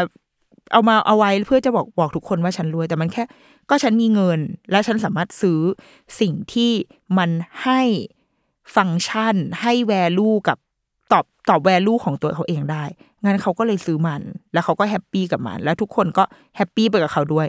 [0.74, 3.24] เอามาเอาไว้เพื่อจะบอกบอกทุกคนว่าฉันรวย แต่มันแค่
[3.70, 4.40] ก็ฉันมีเงิน
[4.72, 5.60] และฉันสามารถซื้อ
[6.20, 6.72] สิ่งที่
[7.18, 7.30] มัน
[7.64, 7.82] ให้
[8.76, 10.58] ฟังก์ชันให้แวลูกับ
[11.14, 12.84] ตอบตอบแวลูของตัวเขาเองได้
[13.26, 14.22] งั้นเขาก็เลยซื้อมัน
[14.54, 16.24] แล้วเขาก็แฮปปี้กับมัน แล้วทุกคนก็
[16.58, 17.48] แฮปปี้ไปกับเขาด้วย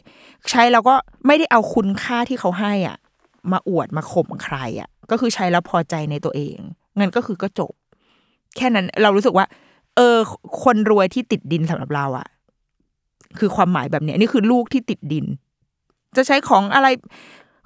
[0.50, 0.94] ใช้แล้วก็
[1.26, 2.96] ไม่ได้เอาคุณค่าที่เขาให้อะ
[3.52, 6.56] มาอวดมาข่มใครอะ ก็คือใช้แล้วพอใจในตัวเอง
[6.98, 7.72] งั้นก็คือก็จบ
[8.56, 9.46] แค่นั้นเรารู้สึกว่า
[9.96, 10.16] เออ
[10.62, 12.26] คนรวยที่ติดดินสำหรับเราอะ
[13.38, 15.26] คือความหมายแบบเนี้ยนี่คือลูกที่ติดดิน
[16.16, 16.88] จะใช้ของอะไร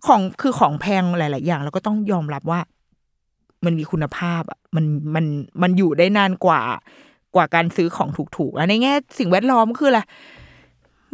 [0.07, 2.61] ของคือของแพงหลาย ๆ อย่างเราก็ต้องยอมรับว่า
[3.65, 4.85] มันมีคุณภาพอะมัน
[5.15, 5.25] มัน
[5.63, 6.63] มันอยู่ได้นานกว่า
[7.35, 10.01] กว่าการซื้อของถูกๆอะในแง่สิ่งแวดล้อมคืออะไร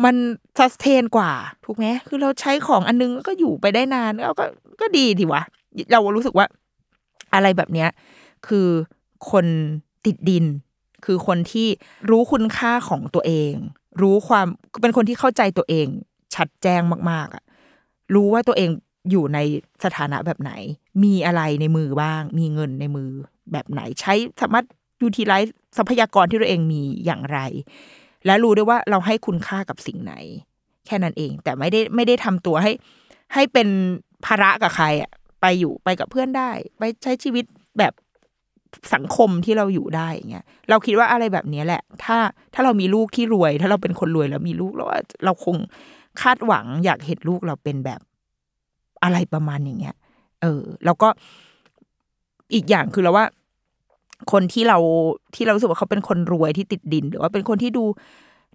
[0.05, 0.14] มัน
[0.59, 1.32] ซัสเทนกว่า
[1.64, 4.45] ถูกไหมคือเราใช้ของอันนึงก็อยู่ไปได้นานเราก็
[4.80, 5.42] ก็ดีทีวะ
[5.92, 6.47] เรารู้สึกว่า
[7.34, 7.88] อะไรแบบเนี้ย
[8.47, 8.68] คือ
[9.30, 9.47] คน
[10.07, 10.45] ติดดิน
[11.05, 11.68] คือคนที่
[12.11, 13.53] รู้คุณค่าของตัวเอง
[14.03, 14.47] รู้ความ
[14.80, 15.86] เป็นคนที่เข้าใจตัวเอง
[16.34, 17.45] ชัดแจ้งมาก ๆอะ
[18.14, 18.70] รู้ว่าตัวเอง
[19.11, 19.39] อยู่ใน
[19.85, 20.53] สถานะแบบไหน
[21.05, 23.09] มีอะไรในมือบ้าง มีเงินในมือ
[23.53, 24.67] แบบไหน ใช้สามารถ
[25.01, 27.39] ยูทิไลซ์ทรัพยากรที่ตัวเองมีอย่างไร
[28.27, 30.15] และรู้ด้วยว่าเราให้คุณค่ากับสิ่งไหน
[30.87, 32.73] แค่นั้นเอง แต่ไม่ได้ไม่ได้ทำตัวให้
[33.35, 33.69] ให้เป็น
[34.25, 37.45] ภาระกับใครอะ ไปอยู่ไปกับเพื่อนได้ ไปใช้ชีวิต
[37.79, 37.93] แบบ
[38.95, 42.19] สังคมที่เราอยู่ได้อย่างเงี้ย เราคิดว่าอะไรแบบนี้แหละ ถ้า
[42.55, 44.87] ถ้าเรามีลูกที่รวย ถ้าเราเป็นคนรวยแล้วมีลูกเรา
[45.25, 45.57] เราคง
[46.23, 48.01] คาดหวังอยากเห็นลูกเราเป็นแบบ
[49.05, 49.97] อะไรประมาณอย่างเงี้ย
[50.43, 51.09] เออ แล้วก็
[52.55, 53.27] อีกอย่างคือเราว่า
[54.33, 54.79] คนที่เรา
[55.35, 57.85] ที่เรารู้สึกว่าเขาเป็นคนรวยที่ติดดิน หรือว่าเป็นคนที่ดู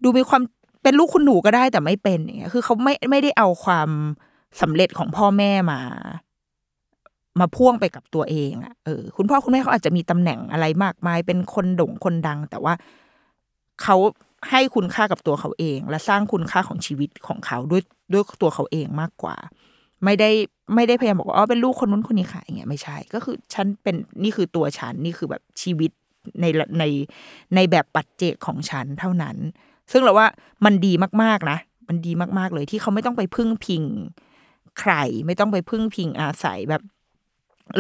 [0.04, 0.42] ดูมีความ
[0.84, 3.90] เป็นลูกคุณหนูก็ได้แต่ไม่เป็นอย่างเงี้ย คือเขาไม่ไม่ได้เอาความ
[4.62, 5.80] สำเร็จของพ่อแม่มา
[7.40, 12.74] มาพ่วงไปกับตัวเองอะเออคุณพ่อคุณแม่เขาอาจจะมีตำแหน่งอะไรมากมาย เป็นคนโด่งคนดัง แต่ว่า
[13.84, 13.96] เขา
[14.50, 17.82] ให้คุณค่ากับตัวเขาเอง และสร้างคุณค่าของชีวิตของเขาด้วย
[18.14, 19.36] ด้วยตัวเขาเองมากกว่า
[20.04, 20.30] ไม่ได้
[20.76, 25.92] ไม่ได้พยายามบอกว่าอ๋อเป็นลูกคนนู้นคนนี้ค่ะอย่างเงี้ยไม่ใช่ก็คือฉันเป็นนี่คือตัวฉันนี่คือแบบชีวิต
[26.42, 26.46] ใน
[26.80, 26.84] ใน
[27.56, 29.38] ในแบบปัจเจกของฉันเท่านั้น
[29.92, 30.28] ซึ่งเราว่า
[30.66, 30.94] มันดี
[31.24, 33.84] มากๆนะ มันดีมากๆเลยที่เขาไม่ต้องไปพึ่งพิง
[34.80, 34.94] ใคร
[35.26, 36.82] ไม่ต้องไปพึ่งพิงอาศัยแบบ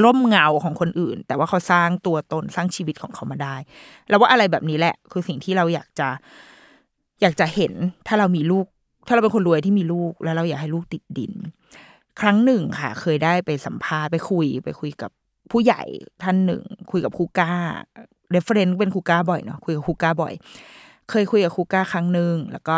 [0.03, 3.55] ร่มเงาของคนอื่น แต่ว่าเขาสร้างตัวตนสร้างชีวิตของเขามาได้
[4.09, 6.07] แล้วว่าอะไรแบบนี้แหละ คือสิ่งที่เราอยากจะ
[7.21, 7.73] อยากจะเห็น
[8.07, 8.65] ถ้าเรามีลูก
[9.07, 11.33] ถ้าเราเป็นคนรวยที่มีลูก แล้วเราอยากให้ลูกติดดิน
[12.21, 15.11] ครั้งหนึ่งค่ะ เคยได้ไปสัมภาษณ์ไปคุย ไปคุยกับ
[15.51, 15.81] ผู้ใหญ่
[16.23, 17.51] ท่านหนึ่ง คุยกับครูก้า
[18.31, 20.33] reference เป็นครูก้าบ่อยเนาะคุยกับครูก้าบ่อย
[21.09, 22.77] เคยคุยกับครูก้าครั้งหนึ่งแล้วก็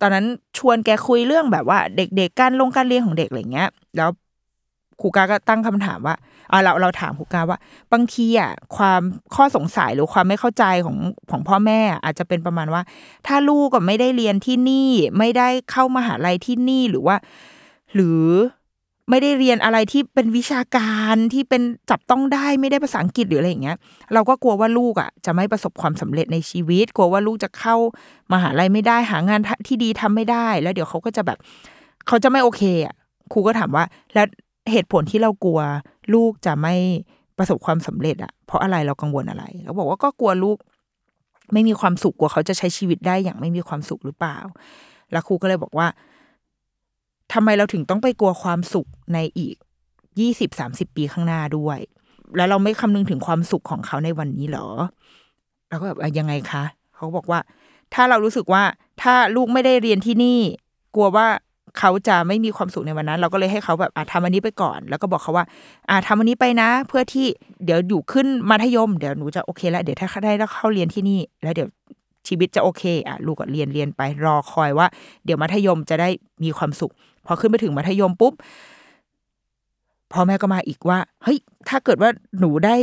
[0.00, 0.26] ตอนนั้น
[0.58, 4.10] ชวนแกคุยเรื่องแบบว่า เด็กๆการลงการเรียนของเด็กอะไรเงี้ย แล้ว
[5.00, 6.14] ครูก้าก็ตั้งคำถามว่า
[6.52, 7.58] อ่าเราเราถามครูก้าว่า
[7.92, 9.00] บางทีอะความ
[9.34, 10.96] ข้อสงสัยหรือความไม่เข้าใจของ
[11.30, 12.82] ของพ่อแม่อาจจะเป็นประมาณว่า
[13.26, 17.16] ถ้าลูกก็ไม่ได้เรียนที่นี่ ไม่ได้เข้ามหาลัยที่นี่หรือว่า
[17.94, 18.24] หรือ
[19.10, 23.76] ไม่ได้เรียนอะไรที่เป็นวิชาการที่เป็นจับต้องได้ไม่ได้ภาษาอังกฤษหรืออะไรอย่างเงี้ย
[24.14, 27.76] เราก็กลัวว่าลูกอะ จะไม่ประสบความสำเร็จในชีวิต กลัวว่าลูกจะเข้า
[28.32, 31.38] มหาลัยไม่ได้ หางานที่ดีทำไม่ได้ แล้วเดี๋ยวเขาก็จะแบบ
[32.06, 32.94] เขาจะไม่โอเคอะ
[33.32, 33.84] ครูก็ถามว่า
[34.14, 34.26] แล้ว
[34.72, 35.60] เหตุผลที่เรากลัว
[36.14, 36.74] ลูกจะไม่
[37.38, 40.56] ประสบความสำเร็จอะเพราะอะไรเรากังวลอะไรเราบอกว่าก็กลัวลูก
[41.52, 44.38] ไม่มีความสุขกลัวเขาจะใช้ชีวิตได้อย่างไม่มีความสุขหรือเปล่า
[45.12, 45.86] แล้วครูก็เลยบอกว่า
[47.32, 49.56] ทำไมเราถึงต้องไปกลัวความสุขในอีก
[50.20, 51.78] ยี่สิบสามสิบปีข้างหน้าด้วย
[52.36, 54.66] แล้วเราไม่คำนึงถึงความสุขของเขาในวันนี้เหรอ
[55.68, 56.64] เราก็แบบยังไงคะ
[56.94, 57.40] เขาบอกว่า
[57.94, 58.62] ถ้าเรารู้สึกว่า
[59.02, 60.40] ถ้าลูกไม่ได้เรียนที่นี่
[60.94, 61.26] กลัวว่า
[61.78, 65.46] เขาจะไม่มีความสุขในวันนั้น เราก็เลยให้เขาแบบอะทำอันนี้ไปก่อน แล้วก็บอกเขาว่า
[65.88, 67.26] อะทำอันนี้ไปนะ เพื่อที่
[67.64, 71.68] เดี๋ยวอยู่ขึ้นมัธยม เดี๋ยวหนูจะโอเคแล้วเดี๋ยวถ้าได้แล้วเข้าเรียนที่นี่ แล้วเดี๋ยว
[72.28, 74.86] ชีวิตจะโอเค อะ ลูกก็เรียนเรียนไปรอคอยว่า
[75.24, 76.08] เดี๋ยวมัธยมจะได้
[76.44, 76.92] มีความสุข
[77.26, 78.32] พอขึ้นไปถึงมัธยมปุ๊บ
[80.12, 82.76] พ่อแม่ก็มาอีกว่า เฮ้ย ถ้าเกิดว่าหนูได้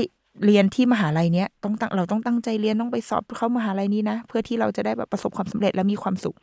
[0.46, 6.36] เรียนที่มหาลัยเนี้ยต้องตั้งเราต้องตั้งใจเรียนต้องไปสอบเข้ามหาลัยนี้นะ เพื่อที่เราจะได้แบบประสบความสำเร็จและมีความสุข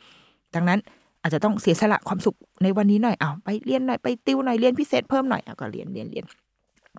[0.55, 0.79] ดังนั้น
[1.23, 6.25] อาจจะต้องเสียสละความสุขในวันนี้หน่อยเอ้าไปเรียนหน่อยไปติวหน่อยเรียนพิเศษเพิ่มหน่อยเอะก็เรียนเรียนเรียน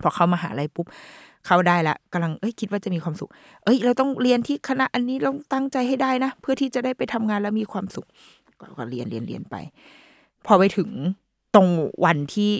[0.02, 0.86] พอเข้ามหาลัยปุ๊บ
[1.46, 3.30] เข้าได้ละกำลังเอ้ยคิดว่าจะมีความสุข
[3.64, 8.06] เอ้ย เราต้องเรียนที่คณะอันนี้เราตั้งใจให้ได้นะ เพื่อที่จะได้ไปทำงานแล้วมีความสุข
[8.78, 9.56] ก็เรียนเรียนเรียนไป
[10.48, 10.90] พอไปถึง
[11.54, 11.68] ตรง
[12.04, 12.50] วันที่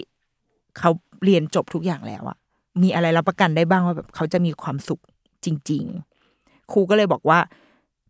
[0.77, 0.89] เขา
[1.23, 2.37] เรียนจบทุกอย่างแล้วอะ
[2.81, 5.01] มีอะไรรับประกันได้บ้างว่าแบบเขาจะมีความสุข
[5.45, 5.83] จริง
[6.27, 7.39] ๆ ครูก็เลยบอกว่า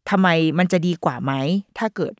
[0.10, 0.28] ทำไม
[0.60, 1.34] มันจะดีกว่าไหม
[1.78, 2.14] ถ้าเกิด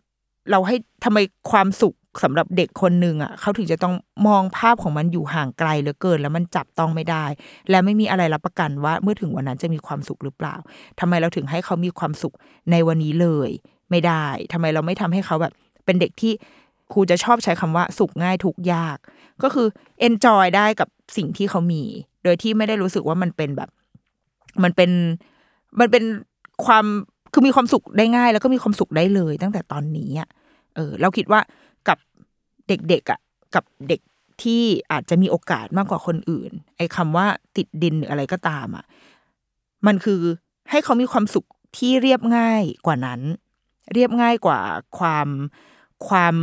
[0.52, 1.18] เราให้ทำไม
[1.52, 3.96] ความสุขสำหรับเด็กคนหนึ่งอะเขาถึงจะต้อง
[4.28, 7.26] มองภาพของมันอยู่ห่างไกลเหลือเกิน แล้วมันจับต้องไม่ได้
[7.70, 10.56] และไม่มีอะไรรับประกันว่าเมื่อถึงวันนั้นจะมีความสุขหรือเปล่า
[11.00, 12.34] ทำไมเราถึงให้เขามีความสุข
[12.72, 13.50] ในวันนี้เลย
[13.90, 15.54] ไม่ได้ทำไมเราไม่ทำให้เขาแบบ
[15.86, 16.34] เป็นเด็กที่
[16.94, 18.98] ครูจะชอบใช้คำว่าสุขง่ายทุกยาก
[19.44, 19.68] ก็คือ
[20.08, 20.88] enjoy ได้กับ
[21.18, 21.84] สิ่งที่เขามี
[22.24, 23.70] โดยที่ไม่ได้รู้สึกว่ามันเป็นแบบ
[24.64, 24.92] มันเป็น
[25.80, 26.04] มันเป็น
[26.66, 26.86] ความ
[27.34, 30.30] คือมีความสุขได้ง่าย แล้วก็มีความสุขได้เลย ตั้งแต่ตอนนี้อะ
[30.76, 31.42] เออ เราคิดว่า
[31.88, 31.98] กับ
[32.68, 33.20] เด็กๆอะ
[33.56, 34.02] กับเด็ก
[34.44, 37.26] ที่อาจจะมีโอกาสมากกว่าคนอื่น ไอ้คำว่า
[37.58, 38.86] ติดดินหรืออะไรก็ตามอะ
[39.88, 40.22] มันคือ
[40.70, 41.46] ให้เขามีความสุข
[41.78, 43.22] ที่เรียบง่ายกว่านั้น
[43.94, 44.60] เรียบง่ายกว่า
[44.98, 45.28] ความ
[46.08, 46.36] ความ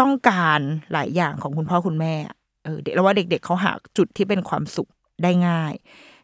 [0.00, 0.60] ต้องการ
[0.92, 2.14] หลายอย่างของคุณพ่อคุณแม่
[2.64, 4.88] เออเด็กเราว่าเด็ก ๆเขาหาจุดที่เป็นความสุข
[5.22, 5.72] ได้ง่าย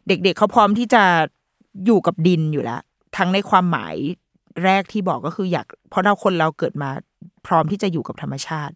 [0.07, 1.03] เด็ก ๆเขาพร้อมที่จะ
[1.85, 2.81] อยู่กับดินอยู่แล้ว
[3.17, 3.95] ทั้งในความหมาย
[4.63, 6.89] แรกที่บอกก็คืออยาก เพราะเราคนเราเกิดมา
[7.47, 8.73] พร้อมที่จะอยู่กับธรรมชาติ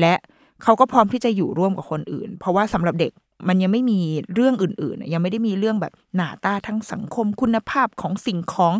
[0.00, 0.14] และ
[0.62, 3.12] เขาก็พร้อมที่จะอยู่ร่วมกับคนอื่น เพราะว่าสำหรับเด็ก
[3.48, 4.00] มันยังไม่มี
[4.34, 8.74] เรื่องอื่น ๆ ยังไม่ได้มีเรื่องแบบหน้าตาทั้งสังคมคุณภาพของสิ่งของ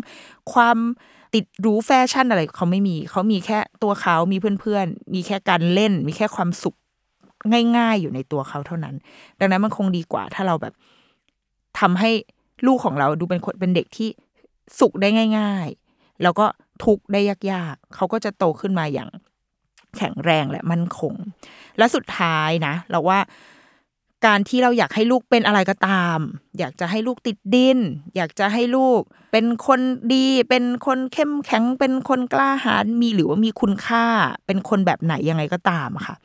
[0.53, 0.77] ความ
[1.33, 6.75] ติดรู้แฟชั่นอะไรเขาไม่มีเขามีแค่ตัวเขามีเพื่อนๆ มีแค่การเล่น มีแค่ความสุข
[7.77, 8.95] ง่ายๆ อยู่ในตัวเขาเท่านั้น
[9.39, 10.73] ดังนั้นมันคงดีกว่า ถ้าเราแบบ
[11.79, 12.11] ทำให้
[12.67, 14.09] ลูกของเราดูเป็นคนเป็นเด็กที่
[14.79, 15.09] สุขได้
[15.39, 16.45] ง่าย ๆ แล้วก็
[16.83, 17.19] ทุกข์ได้
[17.51, 19.09] ยากๆ เขาก็จะโตขึ้นมาอย่าง
[19.97, 21.13] แข็งแรงและมั่นคง
[21.77, 23.19] และสุดท้ายนะ เราว่า
[24.25, 26.19] การที่เราอยากให้ลูกเป็นอะไรก็ตาม
[26.59, 27.77] อยากจะให้ลูกติดดิน
[28.15, 29.01] อยากจะให้ลูก
[29.31, 29.79] เป็นคน
[30.13, 34.05] ดี เป็นคนเข้มแข็ง เป็นคนกล้าหาญมีหรือว่ามีคุณค่า
[34.45, 36.15] เป็นคนแบบไหนยังไงก็ตามค่ะ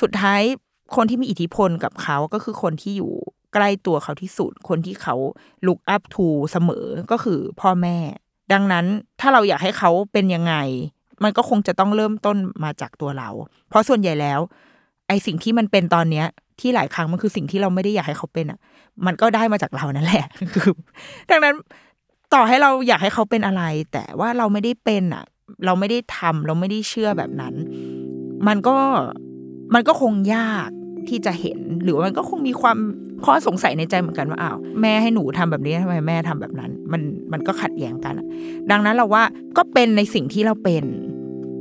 [0.00, 0.42] สุดท้าย
[0.96, 3.12] คนที่มีอิทธิพลกับเขาก็คือคนที่อยู่
[3.54, 5.14] ใกล้ตัวเขาที่สุด คนที่เขา
[5.66, 7.96] ลุกอัพทูเสมอก็คือพ่อแม่
[8.52, 8.86] ดังนั้น
[9.20, 10.54] ถ้าเราอยากให้เขาเป็นยังไง
[11.22, 13.28] มันก็คงจะต้องเริ่มต้นมาจากตัวเรา
[13.68, 14.40] เพราะส่วนใหญ่แล้ว
[15.08, 16.26] ไอสิ่งที่มันเป็นตอนเนี้ย
[16.60, 18.58] ที่หลายครั้งมันคือสิ่งที่เราไม่ได้อยากให้เขาเป็นอะ
[19.06, 20.72] มันก็ได้มาจากเรานั่นแหละคือ
[21.30, 21.54] ดังนั้น
[22.34, 25.24] ต่อให้เราอยากให้เขาเป็นอะไร แต่ว่าเราไม่ได้เป็นอะ
[25.64, 27.54] เราไม่ได้ทำเราไม่ได้เชื่อแบบนั้น
[28.46, 28.76] มันก็
[29.74, 30.70] มันก็คงยาก
[31.08, 32.78] ที่จะเห็น หรือว่ามันก็คงมีความ
[33.24, 37.02] ข้อสงสัยในใจเหมือนกันว่าอ้าวแม่ให้หนูทำแบบนี้ทำไมแม่ทำแบบนั้น มัน
[37.32, 38.14] มันก็ขัดแย้งกัน
[38.70, 39.22] ดังนั้นเราว่า
[39.56, 40.84] ก็เป็นในสิ่งที่เราเป็น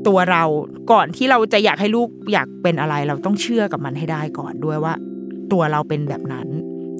[0.07, 0.43] ตัวเรา
[0.91, 4.93] ก่อนที่เราจะอยากให้ลูกอยากเป็นอะไร เราต้องเชื่อกับมันให้ได้ก่อนด้วยว่า
[5.51, 6.47] ตัวเราเป็นแบบนั้น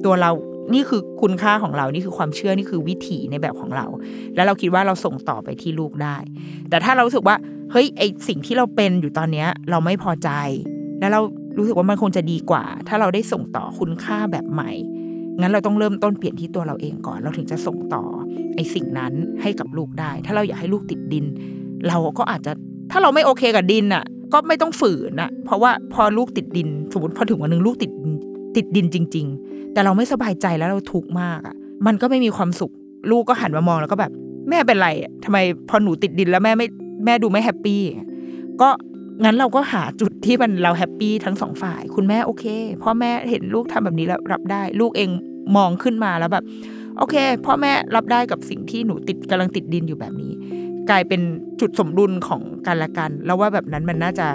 [0.04, 0.30] ตัวเรา
[0.74, 3.86] นี่คือคุณค่าของเรา นี่คือความเชื่อ นี่คือวิถีในแบบของเรา
[4.34, 6.16] แล้วเราคิดว่าเราส่งต่อไปที่ลูกได้
[6.70, 7.36] แต่ถ้าเรารู้สึกว่า
[7.72, 10.30] เฮ้ย ไอสิ่งที่เราเป็นอยู่ตอนเนี้ย เราไม่พอใจ
[11.00, 11.20] แล้วเรา
[11.58, 14.72] รู้สึกว่ามันคงจะดีกว่า ถ้าเราได้ส่งต่อคุณค่าแบบใหม่
[15.40, 18.04] งั้นเราต้องเริ่มต้นเปลี่ยนที่ตัวเราเองก่อน เราถึงจะส่งต่อ
[18.56, 21.24] ไอสิ่งนั้นให้กับลูกได้ ถ้าเราอยากให้ลูกติดดิน
[21.88, 22.52] เราก็อาจจะ
[22.90, 27.90] ถ้าเราไม่โอเคกับดินอะ ก็ไม่ต้องฝืนอะ เพราะว่าพอลูกติดดิน สมมติพอถึงวันหนึ่งลูกติด
[28.56, 32.72] ติดดินจริง ๆ แต่เราไม่สบายใจแล้วเราทุกข์มากอะ มันก็ไม่มีความสุข
[33.10, 34.12] ลูกก็หันมามองแล้วก็แบบ
[34.48, 35.38] แม่เป็นไรอะทำไม
[35.68, 36.66] พอหนูติดดินแล้วแม่ไม่
[37.04, 37.82] แม่ดูไม่ happy
[38.60, 38.68] ก็
[39.24, 42.44] งั้นเราก็หาจุดที่มันเรา happy ทั้งสองฝ่าย คุณแม่โอเค
[42.82, 45.10] พ่อแม่เห็นลูกทำแบบนี้แล้วรับได้ ลูกเอง
[45.56, 46.44] มองขึ้นมาแล้วแบบ
[46.98, 47.14] โอเค
[47.46, 50.32] พ่อแม่รับได้กับสิ่งที่หนูติดกำลังติดดินอยู่แบบนี้
[50.90, 51.20] กลายเป็น
[51.60, 54.28] จุดสมดุลของกันและกัน เราว่าแบบนั้นมันน่าจะ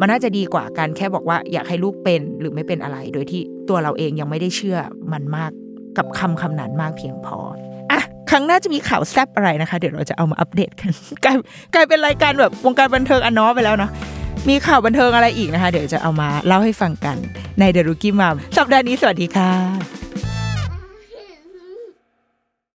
[0.00, 4.78] มันน่าจะดีกว่าการแค่บอกว่าอยากให้ลูกเป็นหรือไม่เป็นอะไร โดยที่ตัวเราเองยังไม่ได้เชื่อ
[5.12, 5.50] มันมาก
[5.98, 7.38] กับคำคำนั้นมากเพียงพอ
[7.90, 8.00] อะ
[8.30, 10.90] ครั้งหน้าจะมีข่าวแซบอะไรนะคะ เดี๋ยวเราจะเอามาอัปเดตกัน
[11.24, 11.36] กลาย
[11.74, 13.90] กลายเป็นรายการแบบวงการบันเทิงอันน้อไปแล้วเนาะ
[14.48, 17.16] มีข่าวบันเทิงอะไรอีกนะคะ เดี๋ยวจะเอามาเล่าให้ฟังกัน
[17.60, 20.09] ในเดรุกี้มัมสัปดาห์นี้สวัสดีค่ะ